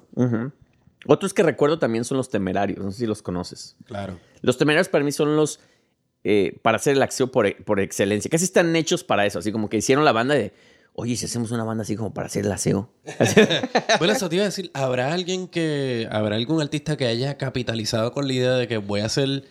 [1.07, 3.77] Otros que recuerdo también son los temerarios, no sé si los conoces.
[3.85, 4.19] Claro.
[4.41, 5.61] Los temerarios para mí son los
[6.25, 8.31] eh, para hacer el aseo por, por excelencia.
[8.31, 10.53] Casi están hechos para eso, así como que hicieron la banda de,
[10.99, 12.91] oye, si hacemos una banda así como para hacer el aseo.
[13.99, 18.13] Bueno, eso te iba a decir, ¿habrá alguien que, habrá algún artista que haya capitalizado
[18.13, 19.45] con la idea de que voy a hacer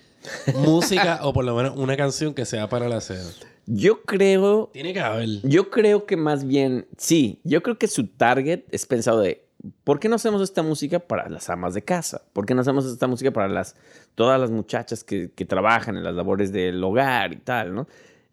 [0.56, 3.26] música o por lo menos una canción que sea para el aseo?
[3.66, 5.30] Yo creo, Tiene que haber.
[5.44, 9.46] yo creo que más bien, sí, yo creo que su target es pensado de,
[9.86, 12.24] ¿por qué no hacemos esta música para las amas de casa?
[12.34, 13.76] ¿Por qué no hacemos esta música para las,
[14.16, 17.88] todas las muchachas que, que trabajan en las labores del hogar y tal, ¿no?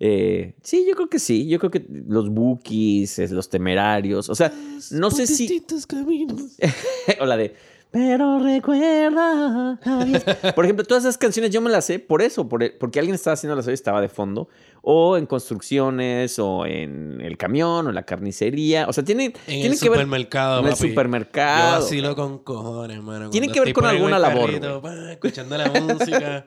[0.06, 1.48] Eh, sí, yo creo que sí.
[1.48, 4.28] Yo creo que los bookies, es, los temerarios.
[4.28, 4.52] O sea,
[4.90, 5.64] no sé si.
[5.88, 6.58] Caminos.
[7.20, 7.54] o la de.
[7.90, 9.78] Pero recuerda.
[9.82, 10.22] adiós".
[10.54, 13.32] Por ejemplo, todas esas canciones yo me las sé por eso, por- porque alguien estaba
[13.32, 14.48] haciendo las y estaba de fondo.
[14.82, 18.86] O en construcciones, o en el camión, o en la carnicería.
[18.88, 20.00] O sea, tiene, En tiene el que ver.
[20.00, 21.78] supermercado, en el supermercado.
[21.78, 23.30] Yo vacilo con cojones, mano.
[23.30, 26.46] Tiene Cuando que ver con en alguna el labor, carrito, pa, escuchando la música.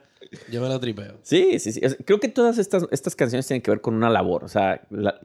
[0.52, 1.18] Yo me lo tripeo.
[1.24, 1.82] Sí, sí, sí.
[2.06, 5.20] Creo que todas estas, estas canciones tienen que ver con una labor, o sea, la-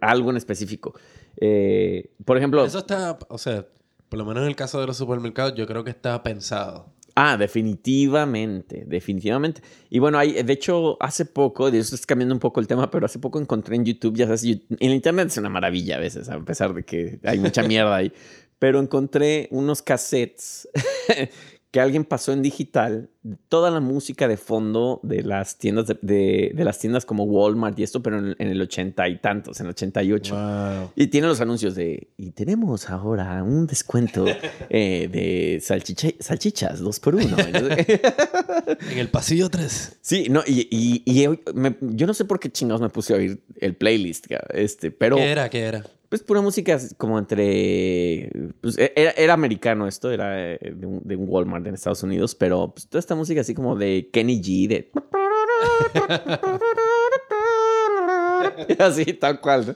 [0.00, 0.94] algo en específico.
[1.36, 3.66] Eh, por ejemplo, Eso está, o sea,
[4.08, 6.92] por lo menos en el caso de los supermercados, yo creo que está pensado.
[7.16, 9.62] ah, definitivamente, definitivamente.
[9.90, 12.90] Y bueno, hay, de hecho, hace poco, de eso está cambiando un poco el tema,
[12.90, 16.00] pero hace poco encontré en YouTube, ya sabes, you- en internet es una maravilla a
[16.00, 18.12] veces, a pesar de que hay mucha mierda ahí,
[18.58, 20.68] pero encontré unos cassettes
[21.74, 23.10] que alguien pasó en digital,
[23.48, 27.76] toda la música de fondo de las tiendas de, de- de las tiendas como Walmart
[27.80, 30.34] y esto, pero en, en el ochenta y tantos, en el 88.
[30.36, 30.90] Wow.
[30.94, 34.24] Y tiene los anuncios de, y tenemos ahora un descuento
[34.70, 37.36] eh, de salchicha- salchichas, dos por uno.
[38.90, 39.98] En el pasillo 3.
[40.00, 43.14] sí, no, y, y- y he- me- yo no sé por qué chingados me puse
[43.14, 45.48] a oír el playlist, este, pero ¿Qué era?
[45.50, 45.84] ¿Qué era?
[46.14, 51.00] Pues pura música como entre, pues e- era, era americano esto, era eh, de un,
[51.02, 54.68] de Walmart en Estados Unidos, pero pues, toda esta música así como de Kenny G,
[54.68, 54.92] de...
[58.78, 59.66] Así, tal cual.
[59.66, 59.74] ¿no?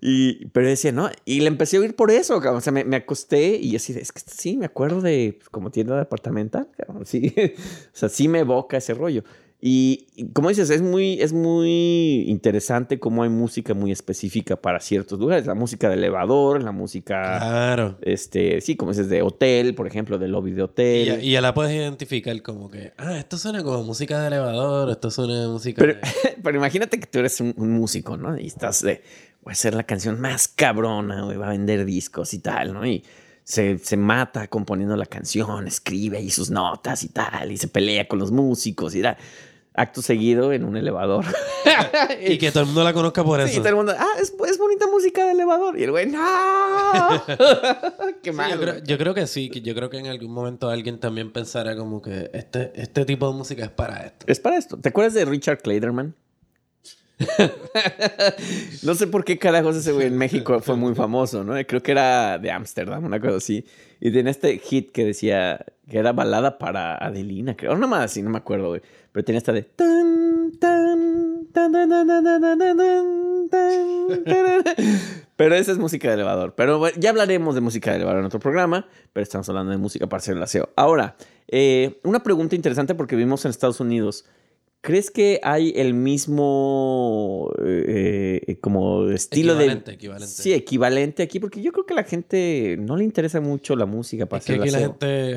[0.00, 2.38] Y, pero decía, no, y le empecé a oír por eso.
[2.38, 5.50] O sea, me, me acosté y así, de, es que sí, me acuerdo de pues,
[5.50, 7.04] como tienda departamental, cabrón.
[7.14, 9.22] Sí, o sea, sí me evoca ese rollo.
[9.60, 14.78] Y, y como dices, es muy, es muy interesante cómo hay música muy específica para
[14.78, 15.46] ciertos lugares.
[15.46, 17.96] La música de elevador, la música, Claro.
[18.02, 21.06] este, sí, como dices, de hotel, por ejemplo, de lobby de Y hotel.
[21.06, 24.90] ya, y ya la puedes identificar como que, ah, esto suena como música de elevador,
[24.90, 26.00] esto suena música Pero, de...
[26.42, 28.38] pero imagínate que tú eres un, un músico, ¿no?
[28.38, 29.02] Y estás de,
[29.42, 32.84] voy a hacer la canción más cabrona, güey, va a vender discos y tal, ¿no?
[32.86, 33.02] Y
[33.44, 38.08] se, se mata componiendo la canción, escribe ahí sus notas y tal, y se pelea
[38.08, 39.16] con los músicos y tal.
[39.76, 41.24] Acto seguido en un elevador.
[42.20, 43.60] Y que todo el mundo la conozca por Sí, eso.
[43.60, 45.76] todo el mundo, ah, es, es bonita música de elevador.
[45.78, 46.20] Y el güey, no.
[48.22, 48.52] Qué Sí, mal.
[48.52, 51.32] yo, creo, yo creo que sí, que yo creo que en algún momento alguien también
[51.32, 54.24] pensará como que este, este tipo de música es para esto.
[54.28, 54.76] Es para esto.
[54.76, 56.14] ¿Te acuerdas de Richard Clayderman?
[58.82, 61.54] No sé por qué carajos ese güey en México fue muy famoso, ¿no?
[61.66, 63.64] Creo que era de Ámsterdam, una cosa así.
[64.00, 67.76] Y tenía este hit que decía que era balada para Adelina, creo.
[67.76, 68.82] No más así, no me acuerdo, güey.
[69.12, 69.62] Pero tenía esta de...
[69.62, 71.94] tan, tan, tan, tan.
[75.36, 76.54] Pero esa es música de elevador.
[76.56, 80.08] Pero ya hablaremos de música de elevador en otro programa, pero estamos hablando de música
[80.08, 80.70] para hacer el aseo.
[80.76, 81.16] Ahora,
[81.48, 84.26] eh, una pregunta interesante porque vivimos en Estados Unidos.
[84.84, 90.26] ¿Crees que hay el mismo eh, eh, como estilo Equivalente, de equivalente.
[90.28, 91.40] sí equivalente aquí?
[91.40, 94.44] Porque yo creo que a la gente no le interesa mucho la música para Es
[94.44, 95.36] que aquí la gente...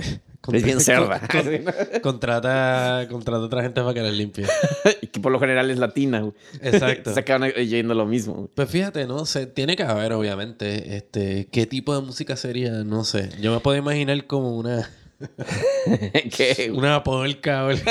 [0.54, 1.22] Es bien cerda.
[1.32, 4.46] con- contrata, contrata a otra gente para que la limpie.
[5.02, 6.20] y que por lo general es latina.
[6.22, 6.34] güey.
[6.62, 7.14] Exacto.
[7.14, 8.34] Se acaban oyendo lo mismo.
[8.34, 8.48] güey.
[8.54, 13.04] Pues fíjate, no sé, tiene que haber, obviamente, este, qué tipo de música sería, no
[13.06, 13.30] sé.
[13.42, 14.90] Yo me puedo imaginar como una,
[16.36, 17.82] Que- una así.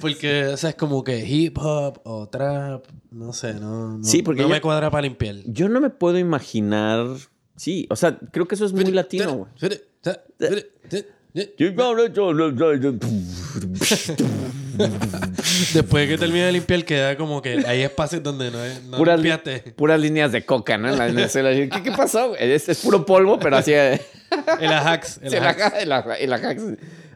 [0.00, 4.22] Porque, o sea, es como que hip hop o trap, no sé, no, no, Sí,
[4.22, 5.36] porque no yo- me cuadra para limpiar.
[5.46, 7.06] Yo no me puedo imaginar.
[7.56, 9.50] Sí, o sea, creo que eso es muy latino, güey.
[15.74, 19.16] Después que termina de limpiar, queda como que hay espacios donde no, es- no Puras,
[19.20, 19.72] limpiaste.
[19.72, 20.88] puras líneas de coca, ¿no?
[20.88, 21.50] En la Venezuela.
[21.52, 22.36] ¿Qué, qué pasó?
[22.36, 23.72] Es, es puro polvo, pero así.
[23.72, 24.00] eh,
[24.60, 25.20] El ajax.
[25.22, 25.62] El ajax.
[25.62, 26.62] aja- el aja- el ajax.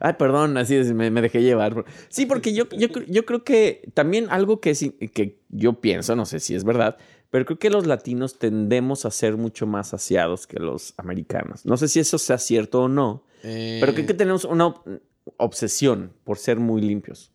[0.00, 1.84] Ay, perdón, así es, me, me dejé llevar.
[2.08, 4.72] Sí, porque yo, yo, yo creo que también algo que,
[5.12, 6.96] que yo pienso, no sé si es verdad,
[7.30, 11.66] pero creo que los latinos tendemos a ser mucho más aseados que los americanos.
[11.66, 15.00] No sé si eso sea cierto o no, Eh, pero creo que tenemos una ob-
[15.36, 17.32] obsesión por ser muy limpios.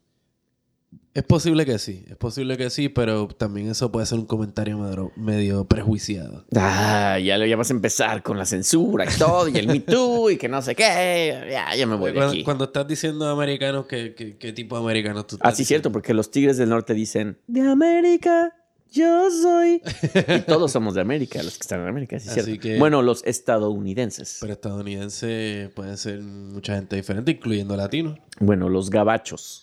[1.15, 4.79] Es posible que sí, es posible que sí, pero también eso puede ser un comentario
[4.79, 6.43] medio, medio prejuiciado.
[6.55, 9.79] Ah, ya, lo- ya vas a empezar con la censura y todo, y el Me
[9.81, 11.47] Too, y que no sé qué.
[11.51, 12.43] Ya, ya me voy de Cuando, aquí.
[12.43, 15.91] cuando estás diciendo americanos, ¿qué, qué, qué tipo de americanos tú estás Ah, sí, cierto,
[15.91, 18.55] porque los Tigres del Norte dicen, de América,
[18.91, 19.83] yo soy.
[20.35, 22.59] y todos somos de América, los que están en América, sí, Así cierto.
[22.61, 24.39] que- Bueno, los estadounidenses.
[24.41, 28.17] Pero estadounidense pueden ser mucha gente diferente, incluyendo latinos.
[28.39, 29.62] Bueno, los gabachos.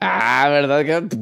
[0.00, 0.84] Ah, ¿verdad?
[0.84, 1.18] que-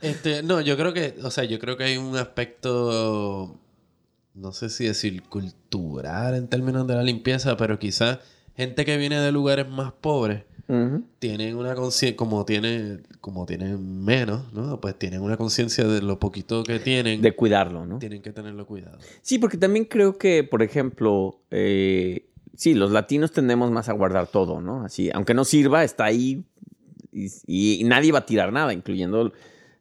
[0.00, 3.58] Este, no, yo creo que, o sea, yo creo que hay un aspecto,
[4.34, 8.18] no sé si decir cultural en términos de la limpieza, pero quizás
[8.56, 10.42] gente que viene de lugares más pobres
[11.18, 14.78] tienen una conciencia, como tiene, como tienen menos, ¿no?
[14.82, 17.98] Pues tienen una conciencia de lo poquito que tienen, De cuidarlo, ¿no?
[17.98, 18.98] tienen que tenerlo cuidado.
[19.22, 22.27] Sí, porque también creo que, por ejemplo, eh,
[22.58, 24.84] sí, los latinos tendemos más a guardar todo, ¿no?
[24.84, 26.42] Así, aunque no sirva, está ahí
[27.12, 29.32] y, y nadie va a tirar nada, incluyendo,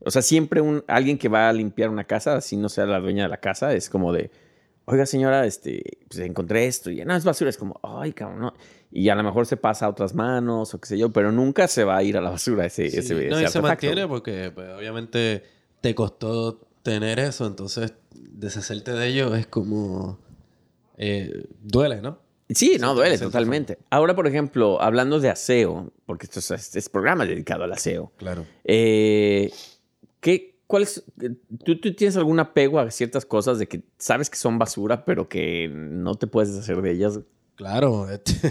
[0.05, 2.99] o sea, siempre un, alguien que va a limpiar una casa, así no sea la
[2.99, 4.29] dueña de la casa, es como de,
[4.85, 8.53] oiga señora, este, pues encontré esto y no es basura, es como, ay, cabrón, no.
[8.91, 11.67] Y a lo mejor se pasa a otras manos o qué sé yo, pero nunca
[11.67, 14.07] se va a ir a la basura ese, Sí, ese, no, ese y se mantiene
[14.07, 15.43] porque pues, obviamente
[15.81, 20.19] te costó tener eso, entonces deshacerte de ello es como...
[20.97, 22.19] eh, duele, ¿no?
[22.49, 23.77] Sí, no, duele totalmente.
[23.89, 28.11] Ahora, por ejemplo, hablando de aseo, porque esto es, este es programa dedicado al aseo,
[28.17, 28.45] Claro.
[28.63, 29.51] eh,
[30.21, 31.03] ¿qué, cuál es,
[31.65, 35.27] ¿tú, tú tienes algún apego a ciertas cosas de que sabes que son basura, pero
[35.27, 37.19] que no te puedes deshacer de ellas?
[37.55, 38.07] Claro.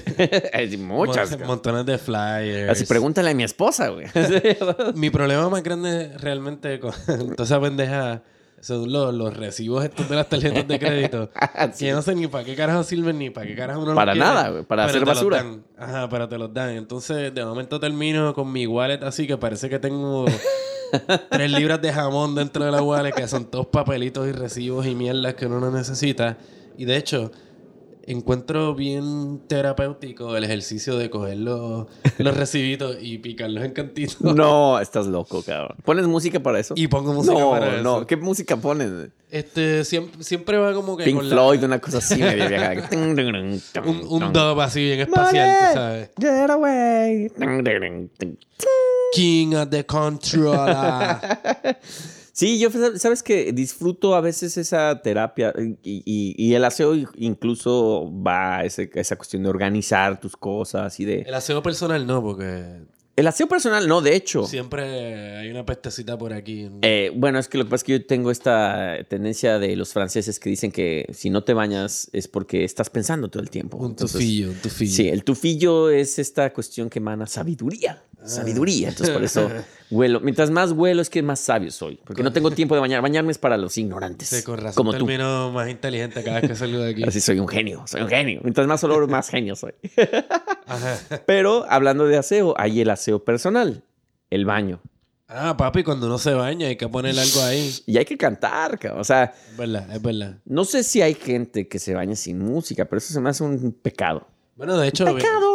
[0.53, 1.39] Hay Muchas.
[1.39, 1.47] mon-.
[1.47, 2.71] Montones de flyers.
[2.71, 4.07] Así pregúntale a mi esposa, güey.
[4.97, 6.93] Mi problema más grande realmente con
[7.37, 8.23] toda esa pendeja
[8.61, 11.31] son los, los recibos estos de las tarjetas de crédito.
[11.79, 13.97] Que yo no sé ni para qué carajo sirven ni para qué carajo uno los
[13.97, 15.45] Para quiere, nada, güey, para hacer los basura.
[15.79, 16.71] Ajá, pero te los dan.
[16.71, 20.25] Entonces, de momento termino con mi wallet así que parece que tengo
[21.31, 24.95] tres libras de jamón dentro de la wallet que son todos papelitos y recibos y
[24.95, 26.37] mierdas que uno no necesita.
[26.79, 27.33] Y de hecho,
[28.07, 31.87] encuentro bien terapéutico el ejercicio de coger los,
[32.19, 34.21] los recibitos y picarlos en cantitos.
[34.21, 35.77] no, estás loco, cabrón.
[35.85, 36.75] ¿Pones música para eso?
[36.77, 37.99] Y pongo música no, para no.
[37.99, 38.07] eso.
[38.07, 39.11] ¿Qué música pones?
[39.31, 42.89] Este, siempre, siempre va como que Pink con la- Floyd, una cosa así medio vieja.
[42.93, 46.11] un, un dub así bien espacial, ¿sabes?
[46.19, 47.31] Get away.
[49.13, 51.19] King of the controller.
[52.39, 52.69] Sí, yo
[52.99, 58.65] sabes que disfruto a veces esa terapia y, y- y el aseo incluso va a
[58.67, 61.21] esa cuestión de organizar tus cosas y de...
[61.23, 62.83] El aseo personal no, porque
[63.17, 64.45] El aseo personal, no, de hecho.
[64.45, 66.69] siempre hay una pestecita por aquí.
[66.83, 69.95] Eh, bueno, es que lo que pasa es que yo tengo esta tendencia de los
[69.95, 73.79] franceses que dicen que si no te bañas es porque estás pensando todo el tiempo.
[73.79, 74.93] un Entonces, tufillo, un tufillo.
[74.95, 78.03] Sí, el tufillo es esta cuestión que emana sabiduría.
[78.27, 78.89] Sabiduría.
[78.89, 79.51] Entonces, por eso
[79.91, 80.21] huelo.
[80.21, 82.01] Mientras más huelo, es que más sabio soy.
[82.05, 83.03] Porque no tengo tiempo de bañar.
[83.03, 84.29] Bañarme es para los ignorantes.
[84.29, 84.99] Sí, con razón como tú.
[85.07, 87.03] termino más inteligente cada vez que salgo de aquí.
[87.05, 87.85] Así soy un genio.
[87.87, 88.41] Soy un genio.
[88.43, 89.73] Mientras más olor, más genio soy.
[90.67, 90.99] Ajá.
[91.27, 93.85] Pero hablando de aseo, hay el aseo personal.
[94.31, 94.81] El baño.
[95.29, 97.75] Ah, papi, cuando uno se baña hay que poner algo ahí.
[97.87, 99.01] Y hay que cantar, cabrón.
[99.01, 100.37] O sea, Es verdad, es verdad.
[100.45, 103.43] no sé si hay gente que se baña sin música, pero eso se me hace
[103.43, 104.27] un pecado.
[104.55, 105.05] Bueno, de hecho,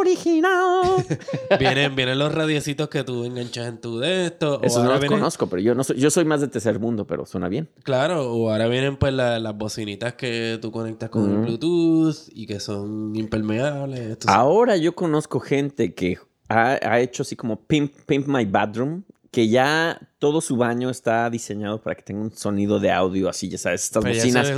[0.01, 1.05] original.
[1.59, 4.55] vienen, vienen los radiecitos que tú enganchas en tu de esto.
[4.57, 6.79] o Eso no los vienen- conozco, pero yo no soy, yo soy más de tercer
[6.79, 7.69] mundo, pero suena bien.
[7.83, 11.37] Claro, o ahora vienen pues la- las bocinitas que tú conectas con el.
[11.45, 14.17] Bluetooth y que son impermeables.
[14.27, 16.17] Ahora yo conozco gente que
[16.49, 21.29] ha, ha hecho así como Pimp, Pimp My Bathroom, que ya todo su baño está
[21.29, 24.51] diseñado para que tenga un sonido de audio así, ya sabes, estas Pero bocinas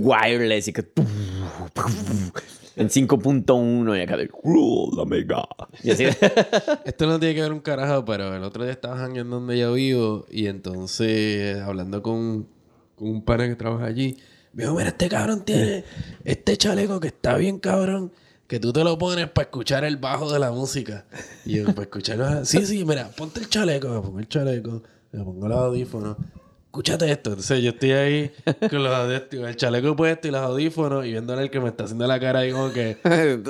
[0.00, 0.82] wireless y que
[2.80, 5.46] en 5.1 y acá de "Oh, la mega.
[5.82, 6.04] Y así.
[6.84, 9.74] Esto no tiene que ver un carajo, pero el otro día estaba en donde yo
[9.74, 12.48] vivo y entonces hablando con,
[12.96, 14.16] con un pana que trabaja allí,
[14.54, 15.84] me dijo, mira, este cabrón tiene
[16.24, 18.12] este chaleco que está bien cabrón,
[18.46, 21.04] que tú te lo pones para escuchar el bajo de la música.
[21.44, 25.22] Y yo, para escucharlo, sí, sí, mira, ponte el chaleco, me pongo el chaleco, me
[25.22, 26.16] pongo los audífonos.
[26.70, 27.30] Escúchate esto.
[27.30, 28.30] Entonces yo estoy ahí
[28.70, 32.06] con los el chaleco puesto y los audífonos y viéndole el que me está haciendo
[32.06, 32.96] la cara ahí como que...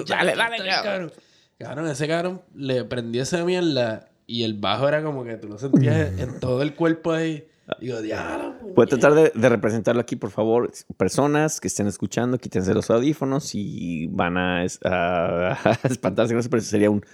[0.09, 1.13] dale, dale, cabrón.
[1.59, 1.87] cabrón.
[1.89, 6.19] Ese cabrón le prendió esa mierda y el bajo era como que tú lo sentías
[6.19, 7.47] en todo el cuerpo ahí.
[7.79, 8.55] Digo, diablo.
[8.83, 10.73] A tratar de, de representarlo aquí, por favor.
[10.97, 16.41] Personas que estén escuchando, quítense los audífonos y van a, es- a- a espantarse con
[16.41, 17.05] eso, pero eso sería un...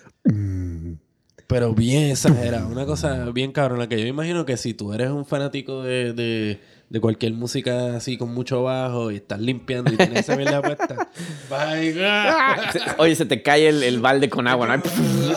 [1.47, 2.69] Pero bien exagerado.
[2.69, 3.89] Una cosa bien cabrona.
[3.89, 8.19] Que yo imagino que si tú eres un fanático de, de, de cualquier música así
[8.19, 11.09] con mucho bajo y estás limpiando y tienes esa mierda puesta.
[11.51, 12.73] ¡Vaya!
[12.73, 14.83] Se- Oye, se te cae el, el balde con agua, ¿no?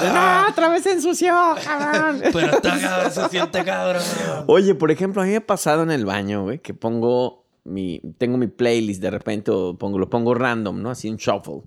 [0.02, 2.22] ¡Ah, otra vez se ensució, cabrón!
[2.34, 4.02] Pero está cabrón, se siente cabrón.
[4.48, 8.02] Oye, por ejemplo, a mí me ha pasado en el baño, güey, que pongo mi,
[8.18, 10.90] tengo mi playlist de repente o pongo, lo pongo random, ¿no?
[10.90, 11.62] Así un shuffle.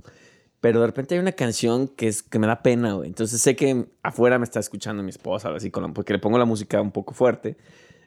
[0.62, 3.08] Pero de repente hay una canción que es que me da pena, güey.
[3.08, 6.38] Entonces sé que afuera me está escuchando mi esposa, así, con la- porque le pongo
[6.38, 7.56] la música un poco fuerte.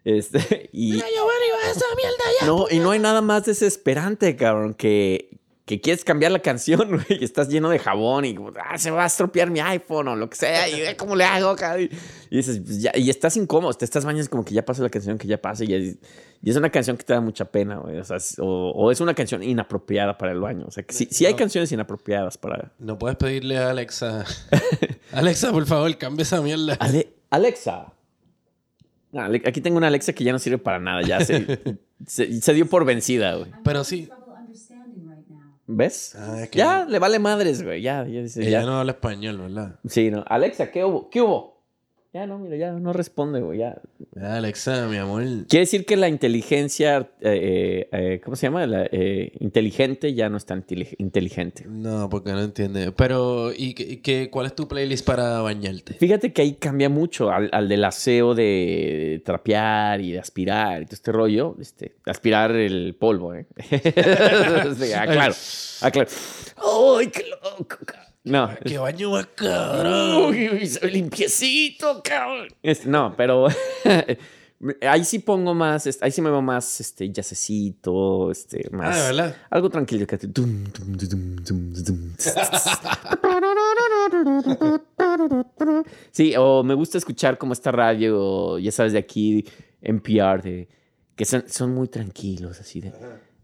[0.05, 0.93] Este, y,
[2.47, 7.19] no, y no hay nada más desesperante, cabrón, que, que quieres cambiar la canción, güey,
[7.19, 10.29] y estás lleno de jabón y ah, se va a estropear mi iPhone o lo
[10.29, 11.89] que sea, y "Eh, ¿cómo le hago, cabrón?
[12.29, 14.89] Y, dices, pues, ya, y estás incómodo, te estás bañando, como que ya pasa la
[14.89, 15.97] canción, que ya pase, y
[16.45, 18.91] y es una canción que te da mucha pena, güey, o, sea, es- o, o
[18.91, 21.39] es una canción inapropiada para el baño, o sea, que sí, sí hay No.
[21.39, 22.71] canciones inapropiadas para...
[22.79, 24.23] No puedes pedirle a Alexa.
[25.11, 26.75] Alexa, por favor, cambia esa mierda.
[26.79, 27.91] Ale- Alexa.
[29.11, 31.59] No, Ale- aquí tengo una Alexa que ya no sirve para nada, ya se,
[32.05, 33.51] se, se dio por vencida, güey.
[33.63, 34.07] Pero sí.
[35.67, 36.15] ¿Ves?
[36.15, 37.81] Ah, es que Ya, le vale madres, güey.
[37.81, 38.65] Ya, ya dice, ella ya.
[38.67, 39.79] no habla español, ¿verdad?
[39.87, 40.23] Sí, no.
[40.27, 41.09] Alexa, ¿qué hubo?
[41.09, 41.54] ¿Qué hubo?
[42.15, 43.59] Ya no, mira, ya no responde, güey.
[43.59, 43.75] Ya.
[44.21, 45.21] Ah, Alexa, mi amor.
[45.49, 48.65] Quiere decir que la inteligencia, eh, eh, ¿cómo se llama?
[48.65, 51.65] La, eh, inteligente ya no es tan intelig- inteligente.
[51.67, 52.93] No, porque no entiende.
[52.93, 55.95] Pero, ¿y qué, cuál es tu playlist para bañarte?
[55.95, 60.85] Fíjate que ahí cambia mucho al, al del aseo de trapear y de aspirar y
[60.85, 61.57] todo este rollo.
[61.59, 63.45] Este, aspirar el polvo, ¿eh?
[64.95, 65.33] Ah, claro.
[65.81, 66.09] Ah, claro.
[66.97, 67.77] ¡Ay, qué loco!
[68.25, 70.25] No, ¡Qué baño más cabrón!
[70.29, 72.47] Uy, uy, soy limpiecito, cabrón.
[72.63, 73.47] Este, no, pero
[74.81, 78.95] ahí sí pongo más, este, ahí sí me veo más, este, yacecito, este, más.
[78.95, 79.35] Ah, ¿de verdad?
[79.51, 80.17] Algo tranquilo que.
[86.11, 89.45] Sí, o me gusta escuchar como esta radio, ya sabes, de aquí,
[89.81, 90.67] NPR, de,
[91.15, 92.91] que son, son muy tranquilos, así de...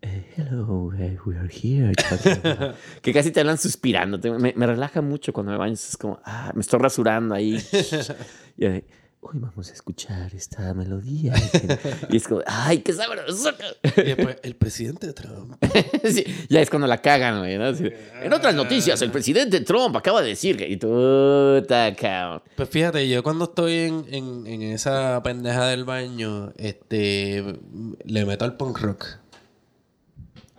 [0.01, 1.93] hello, eh, we are here.
[1.93, 4.17] talking about-" que casi te hablan suspirando.
[4.39, 5.73] Me, me relaja mucho cuando me baño.
[5.73, 7.61] Es como, ah, me estoy rasurando ahí.
[8.57, 8.85] y de,
[9.23, 11.33] hoy vamos a escuchar esta melodía.
[12.09, 13.51] y es como, ay, qué sabroso.
[13.97, 15.63] Y después, el presidente Trump.
[16.03, 17.57] Sí, ya es cuando la cagan, güey.
[17.57, 17.65] ¿no?
[17.65, 17.87] Así,
[18.21, 20.67] en otras noticias, el presidente Trump acaba de decir que...
[20.67, 22.41] Y tú, cabrón.
[22.55, 27.59] Pues fíjate, yo cuando estoy en, en, en esa pendeja del baño, este,
[28.05, 29.21] le meto al punk rock.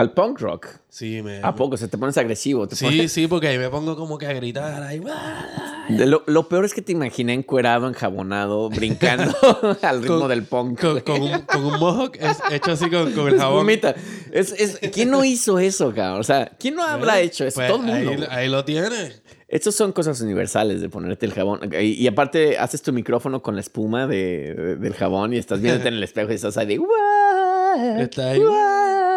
[0.03, 0.67] Al punk rock.
[0.89, 1.41] Sí, me...
[1.43, 1.77] ¿A poco?
[1.77, 2.67] Se te pones agresivo.
[2.67, 5.01] Te Sí, pones- sí, porque ahí me pongo como que a gritar ahí.
[5.09, 5.87] ¡ah!
[5.89, 9.33] Lo, lo peor es que te imaginé encuerado, enjabonado, brincando
[9.83, 10.81] al ritmo Con- del punk.
[10.81, 13.69] Con, con un, con un mohawk es- hecho así con, con el jabón.
[13.71, 16.21] Es, es, ¿Quién no hizo eso, cabrón?
[16.21, 17.57] O sea, ¿quién no habrá hecho eso?
[17.61, 18.27] Pues Todo el mundo.
[18.29, 19.23] Ahí, lo tienes.
[19.49, 21.61] Estos son cosas universales de ponerte el jabón.
[21.81, 25.61] Y, y aparte, haces tu micrófono con la espuma de, de- del jabón y estás
[25.61, 26.79] viéndote en el espejo y estás ahí de.
[26.79, 28.01] "What?
[28.01, 28.41] Está ahí.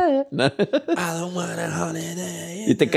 [0.08, 0.46] What?" ¿No?
[0.46, 2.66] I don't want a holiday.
[2.68, 2.90] Y, te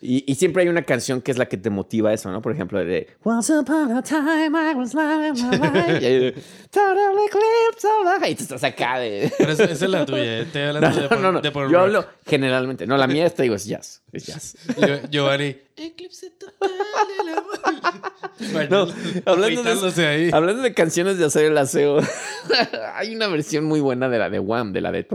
[0.00, 2.40] y, y siempre hay una canción que es la que te motiva eso, ¿no?
[2.42, 6.42] Por ejemplo, de Once upon a time I was living my life.
[6.70, 9.30] Total eclipse of the-" Y tú estás acá de.
[9.36, 10.38] Pero esa, esa es la tuya.
[10.40, 11.40] Estoy hablando No, de, no, punk- no, no.
[11.40, 11.82] de punk Yo rock.
[11.86, 12.86] hablo generalmente.
[12.86, 14.02] No, la mía, esta digo, es jazz.
[14.12, 14.56] Es jazz.
[14.80, 15.56] Yo- Giovanni.
[15.76, 16.70] Eclipse total
[17.18, 18.10] del amor.
[18.70, 18.86] No,
[19.26, 20.30] hablando de, ahí.
[20.32, 21.98] hablando de canciones de hacer el aseo,
[22.94, 25.06] hay una versión muy buena de la de Wham, de la de...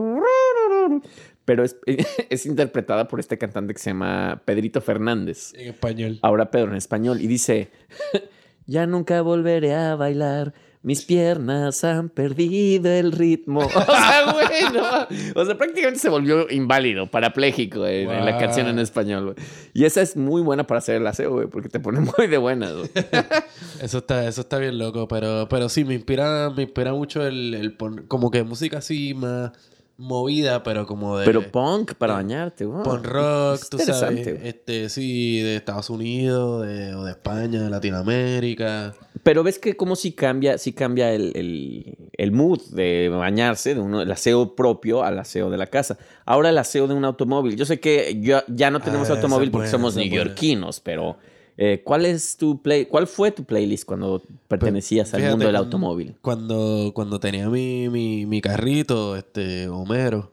[1.46, 1.78] Pero es,
[2.30, 5.54] es interpretada por este cantante que se llama Pedrito Fernández.
[5.56, 6.20] En español.
[6.22, 7.22] Ahora Pedro en español.
[7.22, 7.70] Y dice,
[8.66, 10.54] ya nunca volveré a bailar.
[10.82, 13.62] Mis piernas han perdido el ritmo.
[13.66, 15.42] O sea, güey, no.
[15.42, 18.40] O sea, prácticamente se volvió inválido, parapléjico en, en la Wow.
[18.40, 19.34] canción en español.
[19.74, 22.38] Y esa es muy buena para hacer el aseo, güey, porque te pone muy de
[22.38, 22.90] buenas, güey.
[23.82, 27.56] Eso está, eso está bien loco, pero, pero sí, me inspira, me inspira mucho el,
[27.56, 27.78] el
[28.08, 29.54] como que música así más
[29.98, 32.84] movida, pero como de Pero punk para bañarte, güey.
[32.84, 37.70] punk rock, Es tú sabes, este, sí, de Estados Unidos, de, o de España, de
[37.70, 38.94] Latinoamérica.
[39.24, 43.80] Pero ves que como si cambia, si cambia el, el- el mood de bañarse, de
[43.82, 45.98] uno, el aseo propio al aseo de la casa.
[46.26, 47.56] Ahora el aseo de un automóvil.
[47.56, 51.18] Yo sé que yo- ya no tenemos Ah, esa automóvil porque buena, somos neoyorquinos, pero
[51.58, 56.16] eh, ¿cuál es tu play, cuál fue tu playlist cuando pertenecías al mundo del automóvil?
[56.22, 60.32] Cuando, cuando tenía mi, mi, mi carrito, este, Homero,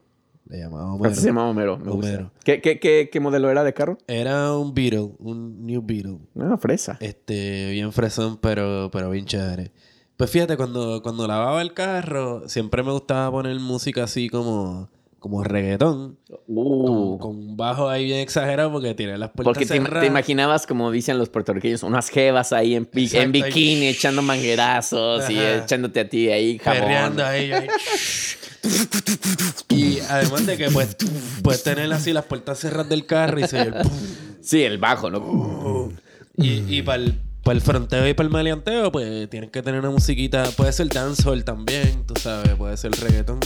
[0.49, 1.15] le llamaba Homero.
[1.15, 1.77] Se llama Homero.
[1.77, 2.09] me gusta.
[2.09, 2.31] Homero.
[2.43, 3.97] ¿Qué, qué, qué, qué modelo era de carro?
[4.07, 6.19] Era un Beetle, un New Beetle.
[6.39, 6.97] Ah, fresa.
[6.99, 9.71] Este, bien fresón, pero, pero bien chévere.
[10.17, 14.89] Pues fíjate, cuando, cuando lavaba el carro, siempre me gustaba poner música así como,
[15.23, 16.19] como reggaetón.
[16.47, 20.67] Uh, Con, con un bajo ahí bien exagerado porque tiene las puertas porque te, imaginabas,
[20.67, 23.27] como dicen los puertorriqueños, unas jevas ahí en, ahí.
[23.27, 26.81] bikini, echando manguerazos y echándote a ti ahí jabón.
[26.81, 27.67] perreando ahí, ahí.
[29.69, 30.97] y además de que pues,
[31.41, 33.75] puedes tener así las puertas cerradas del carro y se el.
[34.41, 35.89] Sí, el bajo, ¿no?
[36.35, 39.89] Y, y para el, el fronteo y para el maleanteo, pues tienes que tener una
[39.89, 40.43] musiquita.
[40.57, 43.39] Puede ser dancehall también, tú sabes, puede ser reggaeton.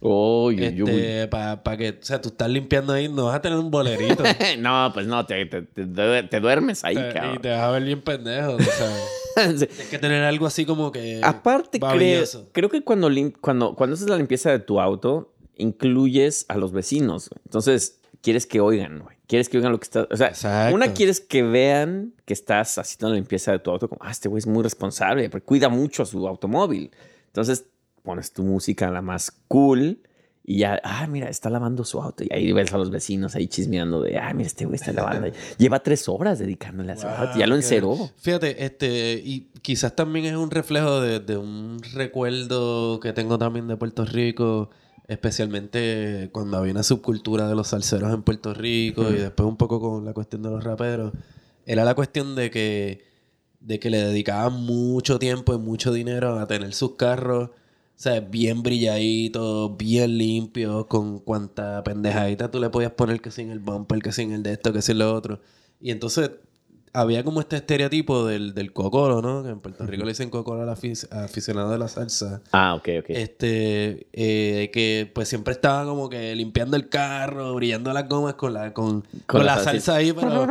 [0.00, 0.62] Uy.
[0.62, 4.22] Este, para que, o sea, tú estás limpiando ahí, no vas a tener un bolerito.
[4.58, 7.42] no, pues no, te, te- te duer- te duermes ahí, Te- y cabrón.
[7.42, 9.02] te vas a ver bien pendejo, sabes.
[9.36, 9.66] Sí.
[9.66, 11.20] Tienes que tener algo así como que.
[11.22, 16.46] Aparte, creo, creo que cuando, lim- cuando, cuando haces la limpieza de tu auto, incluyes
[16.48, 17.28] a los vecinos.
[17.28, 17.42] güey.
[17.44, 19.16] Entonces, quieres que oigan, güey.
[19.26, 20.06] Quieres que oigan lo que estás...
[20.10, 20.74] O sea, Exacto.
[20.74, 23.88] una quieres que vean que estás haciendo la limpieza de tu auto.
[23.90, 26.90] Como, ah, este güey es muy responsable, porque cuida mucho a su automóvil.
[27.26, 27.66] Entonces,
[28.06, 30.00] pones tu música la más cool
[30.48, 32.22] y ya, ah, mira, está lavando su auto.
[32.22, 35.26] Y ahí ves a los vecinos ahí chismeando de, ah, mira, este güey está lavando.
[35.58, 37.36] Lleva tres horas dedicándole a su auto.
[37.36, 38.12] Ya lo enceró.
[38.16, 43.66] Fíjate, este, y quizás también es un reflejo de, de un recuerdo que tengo también
[43.66, 44.70] de Puerto Rico,
[45.08, 49.80] especialmente cuando había una subcultura de los salseros en Puerto Rico y después un poco
[49.80, 51.12] con la cuestión de los raperos.
[51.66, 53.04] Era la cuestión de que,
[53.58, 57.50] de que le dedicaban mucho tiempo y mucho dinero a tener sus carros.
[57.96, 63.50] O sea, bien brilladitos, bien limpios, con cuanta pendejadita tú le podías poner que sin
[63.50, 65.40] el bumper, que sin el de esto, que sin lo otro.
[65.80, 66.30] Y entonces
[66.92, 69.42] había como este estereotipo del, del cocoro, ¿no?
[69.42, 72.42] Que en Puerto Rico le dicen cocoro al afic- aficionado de la salsa.
[72.52, 73.06] Ah, ok, ok.
[73.08, 78.52] Este, eh, que pues siempre estaba como que limpiando el carro, brillando las gomas con
[78.54, 79.96] la, con, con la la salsa.
[79.96, 80.46] ahí, pero.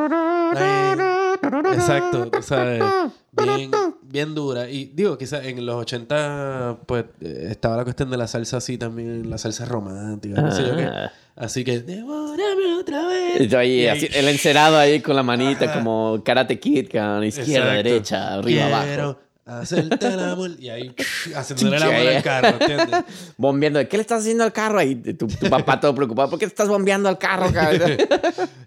[1.74, 2.84] Exacto, tú sabes.
[3.36, 3.70] Bien,
[4.02, 4.70] bien dura.
[4.70, 8.78] Y digo, quizás en los 80, pues eh, estaba la cuestión de la salsa así
[8.78, 10.86] también, la salsa romántica, no sé yo qué.
[10.86, 11.12] Ah.
[11.36, 13.50] Así que, devórame otra vez.
[13.50, 15.74] Yo ahí, así, el encerado ahí con la manita, Ajá.
[15.74, 17.90] como Karate Kid, cabrón, izquierda, Exacto.
[17.90, 19.20] derecha, arriba, Quiero abajo.
[19.46, 20.52] Hacerte el amor.
[20.60, 20.96] Y ahí,
[21.36, 23.04] haciéndole el amor al carro, ¿entiendes?
[23.38, 23.88] Bombeando.
[23.88, 24.80] ¿Qué le estás haciendo al carro?
[24.80, 26.30] Ahí tu, tu papá todo preocupado.
[26.30, 27.92] ¿Por qué te estás bombeando al carro, cabrón?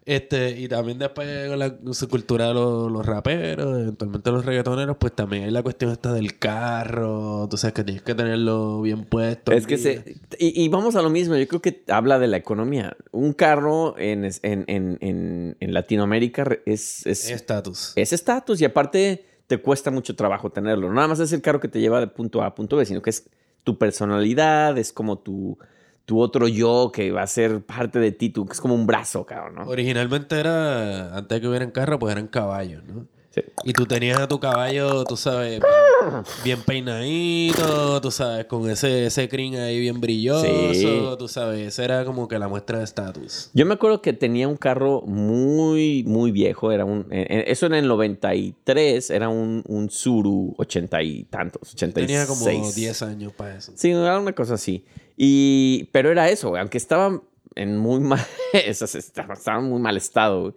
[0.08, 4.96] Este, y también después con la su cultura de los, los raperos, eventualmente los reggaetoneros,
[4.96, 9.04] pues también hay la cuestión esta del carro, tú sabes que tienes que tenerlo bien
[9.04, 9.52] puesto.
[9.52, 10.02] es que día.
[10.02, 10.16] se...
[10.38, 11.36] Y, y vamos a lo mismo.
[11.36, 12.96] Yo creo que habla de la economía.
[13.10, 17.92] Un carro en, en, en, en, en Latinoamérica es Estatus.
[17.94, 20.92] es estatus y aparte te cuesta mucho trabajo tenerlo.
[20.92, 23.02] Nada más es el carro que te lleva de punto A a punto B, sino
[23.02, 23.28] que es
[23.64, 25.58] tu personalidad, es como tu,
[26.04, 29.56] tu otro yo que va a ser parte de ti, es como un brazo, cabrón,
[29.56, 29.62] ¿no?
[29.68, 33.06] Originalmente era, antes de que hubieran carro, pues eran caballos, ¿no?
[33.30, 33.42] Sí.
[33.64, 39.06] Y tú tenías a tu caballo, tú sabes, bien, bien peinadito, tú sabes, con ese,
[39.06, 40.88] ese crin ahí bien brilloso, Sí.
[41.18, 43.50] tú sabes, esa era como que la muestra de estatus.
[43.52, 46.72] Yo me acuerdo que tenía un carro muy, muy viejo.
[46.72, 52.06] Era un, eso en el 93 era un, un Suru 80 y tantos, 86.
[52.06, 53.72] Tenía como 10 años para eso.
[53.74, 54.84] Sí, era una cosa así.
[55.16, 57.20] Y, pero era eso, aunque estaba
[57.54, 58.24] en muy mal,
[58.54, 60.54] estaba, en muy mal estado, güey,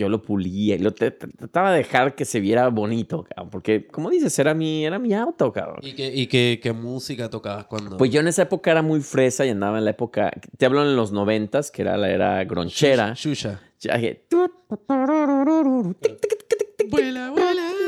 [0.00, 4.08] yo lo pulía y lo trataba de dejar que se viera bonito, cabrón, porque como
[4.08, 5.80] dices, era mi, era mi auto, cabrón.
[5.82, 7.98] ¿Y qué, y qué, qué música tocabas cuando...?
[7.98, 10.82] Pues yo en esa época era muy fresa y andaba en la época, te hablo
[10.82, 13.12] en los noventas, que era la era gronchera.
[13.14, 13.60] Shusha.
[16.88, 17.79] Vuela, vuela.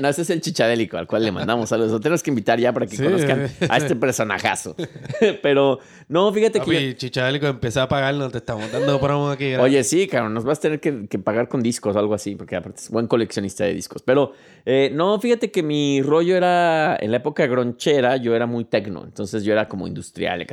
[0.00, 1.92] No, ese es el chichadélico al cual le mandamos saludos.
[1.92, 3.02] Lo tenemos que invitar ya para que Sí.
[3.02, 4.76] conozcan a este personajazo.
[5.42, 5.78] Pero
[6.08, 6.90] no, fíjate que...
[6.90, 9.50] yo- Chichadélico, empecé a pagarnos, te estamos dando promo aquí.
[9.50, 9.64] ¿verdad?
[9.64, 12.34] Oye, sí, cabrón, nos vas a tener que, que pagar con discos o algo así,
[12.34, 14.02] porque aparte es buen coleccionista de discos.
[14.02, 14.32] Pero
[14.66, 19.04] eh, no, fíjate que mi rollo era, en la época gronchera, yo era muy tecno,
[19.04, 20.46] entonces yo era como industrial.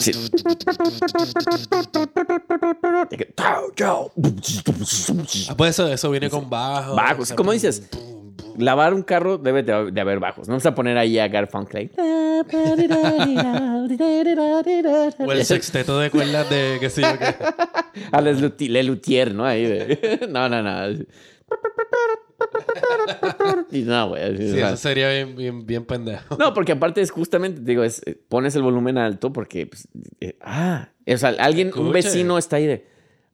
[0.00, 0.12] Sí.
[3.16, 3.34] Que.
[3.38, 3.60] Ah,
[5.56, 6.94] pues eso, eso viene con bajo.
[6.94, 7.88] Bajos, o sea, como pum, dices,
[8.56, 10.46] lavar un carro debe de, de haber bajos.
[10.48, 11.90] No vamos a poner ahí a Garfunkel.
[15.18, 17.34] O el sexteto de cuerdas de qué sé yo qué.
[18.12, 19.44] A Les Luti- Le Luthier, ¿no?
[19.44, 20.26] Ahí de...
[20.30, 21.04] No, no, no.
[23.70, 24.36] Y no, güey.
[24.36, 26.36] Sí, o sea, eso sería bien, bien, bien pendejo.
[26.36, 29.88] No, porque aparte es justamente, digo, es, eh, pones el volumen alto porque, pues,
[30.20, 32.86] eh, ah, o sea, alguien, un vecino está ahí de,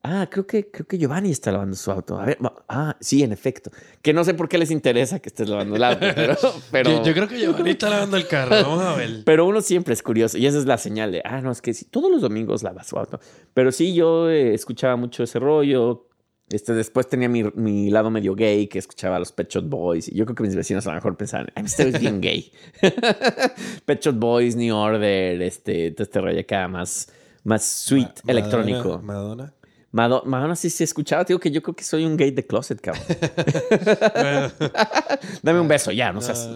[0.04, 2.18] ah, creo que, creo que Giovanni está lavando su auto.
[2.18, 3.70] A ver, ah, sí, en efecto.
[4.02, 6.36] Que no sé por qué les interesa que estés lavando el auto, pero,
[6.70, 8.50] pero, Yo, yo creo que Giovanni está lavando el carro.
[8.50, 9.22] Vamos a ver.
[9.24, 11.74] pero uno siempre es curioso y esa es la señal de, ah, no, es que
[11.74, 13.18] sí, todos los domingos lava su auto.
[13.54, 16.08] Pero sí, yo eh, escuchaba mucho ese rollo.
[16.50, 20.08] Este, después tenía mi, mi lado medio gay que escuchaba a los Pet Shop Boys.
[20.08, 22.52] Y yo creo que mis vecinos a lo mejor pensaban, este es bien gay.
[23.86, 27.08] Pet Shop Boys, New Order, este, este rollo acá más,
[27.44, 29.00] más sweet, Ma- electrónico.
[29.02, 29.52] Madonna.
[29.90, 31.24] Mado- Madonna sí se escuchaba.
[31.24, 33.04] Te digo que yo creo que soy un gay de closet, cabrón.
[35.42, 36.48] Dame un beso ya, no seas...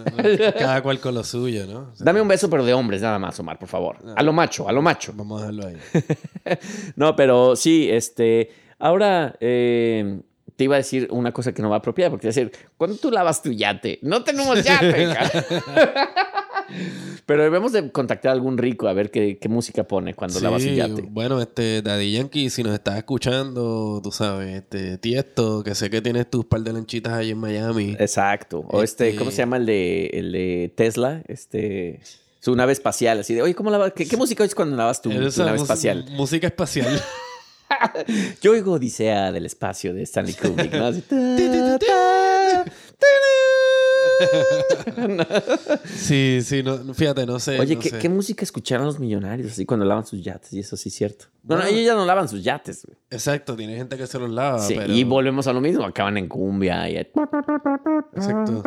[0.59, 1.91] cada cual con lo suyo, ¿no?
[1.93, 3.97] O sea, Dame un beso, pero de hombres, nada más, Omar, por favor.
[4.17, 5.13] A lo macho, a lo macho.
[5.15, 6.59] Vamos a dejarlo ahí.
[6.97, 8.51] No, pero sí, este.
[8.79, 10.21] Ahora eh,
[10.57, 12.69] te iba a decir una cosa que no va apropiada, porque te iba a decir,
[12.77, 13.99] ¿cuándo tú lavas tu yate?
[14.03, 15.09] No tenemos yate.
[17.27, 20.63] Pero debemos de contactar a algún rico a ver qué, qué música pone cuando lavas
[20.63, 21.03] Sí, yate.
[21.09, 26.01] bueno, este Daddy Yankee, si nos estás escuchando, tú sabes, este Tiesto, que sé que
[26.03, 27.97] tienes tus par de lanchitas ahí en Miami.
[27.99, 28.65] Exacto.
[28.69, 31.23] O este, Este- ¿cómo se llama el de, el de Tesla?
[31.29, 32.01] Este.
[32.41, 33.93] Su nave espacial, así de, oye, ¿cómo lavas?
[33.95, 36.07] ¿Qué, qué música oyes cuando lavas tu, tu nave espacial?
[36.13, 36.87] Música espacial.
[38.43, 40.87] Yo oigo Odisea del espacio de Stanley Kubrick, ¿no?
[40.87, 42.65] Así, ta, ta,
[45.97, 47.59] sí, sí, no, fíjate, no sé.
[47.59, 47.99] Oye, no ¿qué, sé.
[47.99, 50.53] qué música escucharon los millonarios así cuando lavan sus yates?
[50.53, 51.27] Y eso sí es cierto.
[51.45, 51.77] No, no, Bueno.
[51.77, 52.85] ellos ya no lavan sus yates.
[52.85, 52.99] güey.
[53.11, 54.93] Exacto, tiene gente que se los lava, Sí, pero...
[54.93, 56.89] Y volvemos a lo mismo, acaban en cumbia.
[56.91, 58.63] y- Exacto.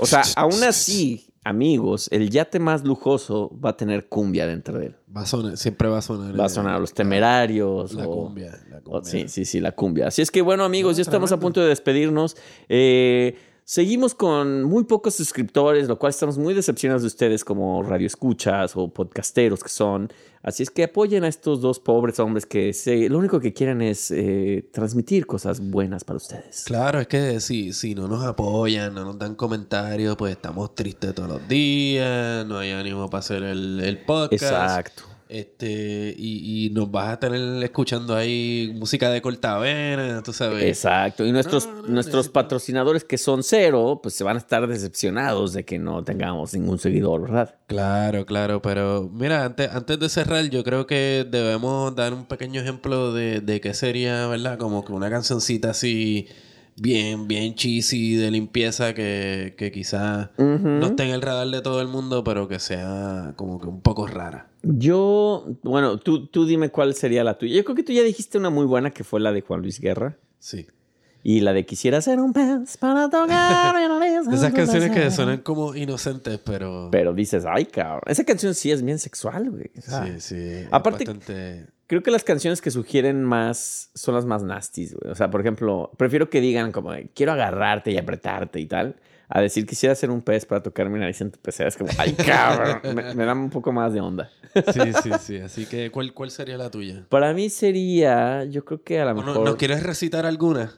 [0.00, 4.86] O sea, aún así, amigos, el yate más lujoso va a tener cumbia dentro de
[4.86, 4.96] él.
[5.16, 6.38] Va a sonar, siempre va a sonar.
[6.38, 7.92] Va a eh, sonar los temerarios.
[7.94, 9.04] La o- cumbia, la o- cumbia.
[9.04, 10.08] sí, sí, sí, la cumbia.
[10.08, 12.36] Así es que bueno, amigos, No, ya estamos a punto de despedirnos.
[12.68, 18.76] Eh, seguimos con muy pocos suscriptores, lo cual estamos muy decepcionados de ustedes como radioescuchas
[18.76, 20.12] o podcasteros que son.
[20.42, 23.80] Así es que apoyen a estos dos pobres hombres que se- lo único que quieren
[23.80, 26.64] es eh, transmitir cosas buenas para ustedes.
[26.66, 31.14] Claro, es que si, si no nos apoyan, no nos dan comentarios, pues estamos tristes
[31.14, 34.42] todos los días, no hay ánimo para hacer el, el podcast.
[34.42, 35.02] Exacto.
[35.34, 40.62] Este, y, y nos vas a tener escuchando ahí música de cortavena, tú sabes.
[40.62, 41.26] Exacto.
[41.26, 44.64] Y nuestros, No, no, nuestros necesito- patrocinadores que son cero, pues se van a estar
[44.68, 47.56] decepcionados de que no tengamos ningún seguidor, ¿verdad?
[47.66, 52.60] Claro, claro, pero mira, antes, antes de cerrar, yo creo que debemos dar un pequeño
[52.60, 54.56] ejemplo de, de qué sería, ¿verdad?
[54.58, 56.28] Como que una cancioncita así
[56.76, 61.80] bien, bien cheesy de limpieza que, que quizás no esté en el radar de todo
[61.80, 64.48] el mundo, pero que sea como que un poco rara.
[64.62, 67.54] Yo, bueno, tú, tú dime cuál sería la tuya.
[67.56, 69.78] Yo creo que tú ya dijiste una muy buena que fue la de Juan Luis
[69.80, 70.16] Guerra.
[70.38, 70.66] Sí.
[71.26, 73.74] Y la de Quisiera ser un pez para tocar.
[74.32, 76.88] Esas canciones que suenan como inocentes, pero...
[76.92, 78.02] Pero dices, ay, cabrón.
[78.06, 79.70] Esa canción sí es bien sexual, güey.
[79.78, 80.66] O sea, Sí, sí.
[80.70, 85.12] Aparte- bastante- Creo que las canciones que sugieren más son las más nasties, güey.
[85.12, 88.96] O sea, por ejemplo, prefiero que digan como, quiero agarrarte y apretarte y tal,
[89.28, 91.68] a decir, quisiera ser un pez para tocar mi nariz en tu pecera.
[91.68, 92.80] Es como, ay, cabrón.
[92.94, 94.30] me, me da un poco más de onda.
[94.72, 95.38] Sí, sí, sí.
[95.38, 97.04] Así que, ¿cuál, cuál sería la tuya?
[97.08, 99.36] Para mí sería, yo creo que a lo ¿O mejor...
[99.36, 100.72] ¿No, ¿no quieres recitar alguna?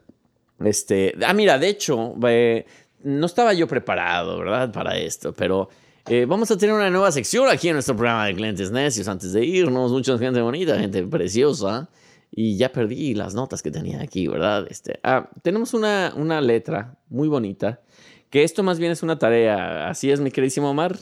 [0.65, 2.67] Este, ah, mira, de hecho, eh,
[3.03, 4.73] no estaba yo preparado, ¿verdad?
[4.73, 5.69] Para esto, pero
[6.09, 9.33] eh, vamos a tener una nueva sección aquí en nuestro programa de clientes necios antes
[9.33, 9.91] de irnos.
[9.91, 11.89] Mucha gente bonita, gente preciosa.
[12.31, 14.67] Y ya perdí las notas que tenía aquí, ¿verdad?
[14.69, 17.81] Este, ah, tenemos una, una letra muy bonita,
[18.31, 19.89] que esto más bien es una tarea.
[19.89, 20.99] Así es, mi queridísimo Omar,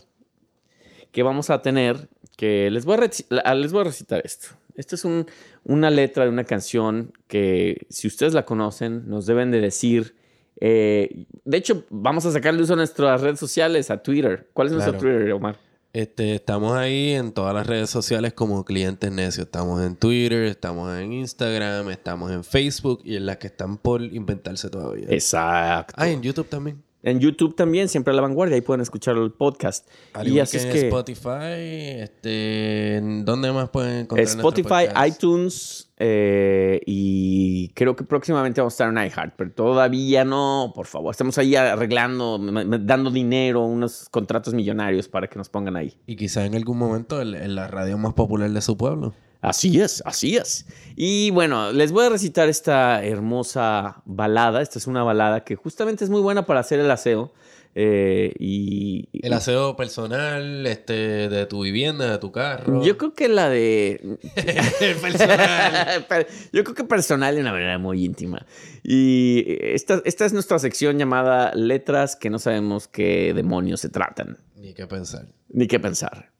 [1.13, 2.99] que vamos a tener, que les voy
[3.43, 4.49] a, les voy a recitar esto.
[4.77, 5.27] Esto es un-
[5.65, 10.15] una letra de una canción que, si ustedes la conocen, nos deben de decir.
[10.61, 14.49] Eh, de hecho, vamos a sacarle uso a nuestras redes sociales, a Twitter.
[14.53, 14.99] ¿Cuál es nuestro.
[14.99, 15.59] Twitter, Omar?
[15.93, 19.47] Este, estamos ahí en todas las redes sociales como clientes necios.
[19.47, 24.03] Estamos en Twitter, estamos en Instagram, estamos en Facebook y en las que están por
[24.03, 25.07] inventarse todavía.
[25.09, 25.95] Exacto.
[25.97, 26.83] Ah, en YouTube también.
[27.05, 29.87] En YouTube también, siempre a la vanguardia, ahí pueden escuchar el podcast.
[30.15, 35.93] Al y así que es que Spotify, este, ¿en ¿dónde más pueden encontrar Spotify, iTunes
[35.99, 41.11] eh, y creo que próximamente vamos a estar en iHeart, pero todavía no, por favor.
[41.11, 42.39] Estamos ahí arreglando,
[42.81, 45.95] dando dinero, unos contratos millonarios para que nos pongan ahí.
[46.07, 49.13] Y quizá en algún momento en, en la radio más popular de su pueblo.
[49.45, 50.67] Así es, así es.
[50.97, 54.63] Y bueno, les voy a recitar esta hermosa balada.
[54.63, 57.33] Esta es una balada que justamente es muy buena para hacer el aseo.
[57.77, 62.85] eh, y El aseo personal, este, de tu vivienda, de tu carro.
[62.85, 64.17] yo creo que la de
[65.03, 66.07] personal.
[66.53, 68.47] Yo creo que personal de una manera muy íntima.
[68.83, 74.39] Y esta, esta es nuestra sección llamada Letras que no sabemos qué demonios se tratan,
[74.57, 75.27] Ni qué pensar.
[75.49, 76.31] ni qué pensar.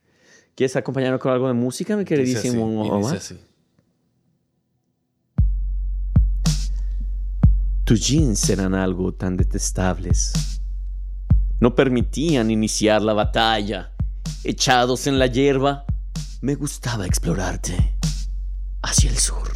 [0.55, 3.17] ¿Quieres acompañarnos con algo de música, mi Dice así, queridísimo dice Omar?
[3.17, 3.39] así.
[7.85, 10.61] Tus jeans eran algo tan detestables.
[11.61, 13.93] No permitían iniciar la batalla.
[14.45, 15.85] Echados en la hierba,
[16.41, 17.97] me gustaba explorarte
[18.83, 19.49] hacia el sur.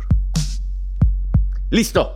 [1.70, 2.14] ¡Listo!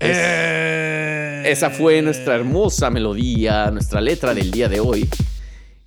[0.00, 1.42] Eh.
[1.46, 5.08] Esa fue nuestra hermosa melodía, nuestra letra del día de hoy.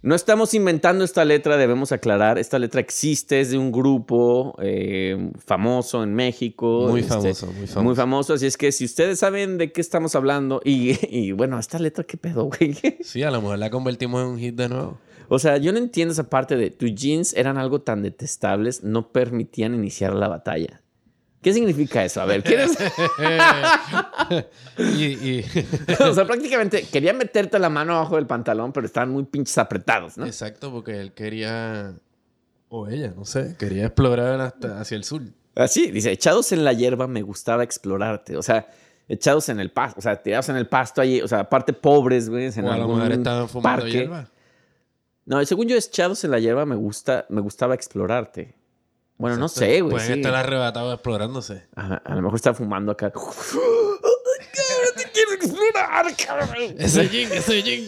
[0.04, 2.38] No estamos inventando esta letra, debemos aclarar.
[2.38, 6.88] Esta letra existe, es de un grupo eh, famoso en México.
[6.90, 7.84] Muy este, famoso, muy famoso.
[7.84, 11.58] Muy famoso, así es que si ustedes saben de qué estamos hablando, y, y bueno,
[11.58, 12.76] esta letra, ¿qué pedo, güey?
[13.02, 15.00] Sí, a lo mejor la convertimos en un hit de nuevo.
[15.30, 19.14] O sea, yo no entiendo esa parte de tus jeans eran algo tan detestables, no
[19.14, 20.83] permitían iniciar la batalla.
[21.44, 22.22] ¿Qué significa eso?
[22.22, 22.72] A ver, ¿quieres?
[24.78, 25.04] y,
[25.40, 25.46] y-
[26.00, 30.18] o sea, prácticamente quería meterte la mano abajo del pantalón, pero estaban muy pinches apretados,
[30.18, 30.26] ¿no?
[30.26, 31.94] Exacto, porque él quería.
[32.70, 35.22] O ella, no sé, quería explorar hasta hacia el sur.
[35.56, 38.36] Así, dice, echados en la hierba me gustaba explorarte.
[38.38, 38.68] O sea,
[39.08, 42.30] echados en el pasto, o sea, tirados en el pasto allí, o sea, aparte pobres,
[42.30, 43.92] güey, en O a algún mejor estaban fumando parque.
[43.92, 44.28] hierba.
[45.26, 48.56] No, según yo, echados en la hierba me gusta, me gustaba explorarte.
[49.24, 49.92] Bueno, no sé, güey.
[49.92, 50.20] Pueden sí.
[50.20, 51.64] estar arrebatados explorándose.
[51.78, 53.10] A, a lo mejor está fumando acá.
[53.10, 53.30] ¡Cabrón,
[54.98, 56.76] te quiero explorar, cabrón!
[56.78, 57.88] Ese jean, ese jean.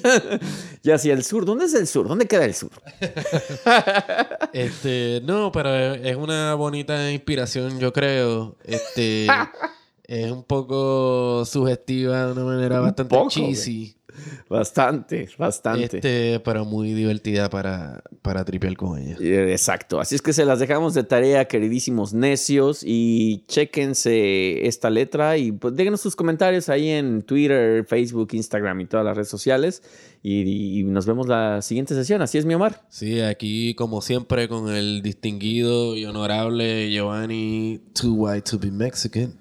[0.82, 1.44] Y hacia el sur.
[1.44, 2.08] ¿Dónde es el sur?
[2.08, 2.72] ¿Dónde queda el sur?
[4.54, 8.56] Este, no, pero es es una bonita inspiración, yo creo.
[8.64, 9.28] Este,
[10.08, 13.98] es un poco sugestiva de una manera bastante poco, cheesy.
[14.50, 15.98] Bastante, bastante.
[15.98, 19.18] Este, pero muy divertida para, para tripear con ella.
[19.52, 20.00] Exacto.
[20.00, 22.84] Así es que se las dejamos de tarea, queridísimos necios.
[22.86, 28.86] Y chéquense esta letra y pues déjenos sus comentarios ahí en Twitter, Facebook, Instagram y
[28.86, 29.82] todas las redes sociales.
[30.22, 32.22] Y, y nos vemos la siguiente sesión.
[32.22, 32.86] Así es, mi Omar.
[32.90, 39.38] Sí, aquí como siempre con el distinguido y honorable Giovanni Too White to be Mexican.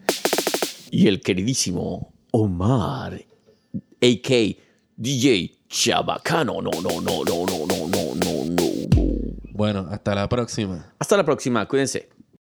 [0.91, 3.25] Y el queridísimo Omar,
[4.05, 4.59] a.k.
[4.97, 6.61] DJ Chabacano.
[6.61, 9.03] No, no, no, no, no, no, no, no, no, no.
[9.53, 10.93] Bueno, hasta la próxima.
[10.99, 11.67] Hasta la próxima.
[11.67, 12.11] Cuídense.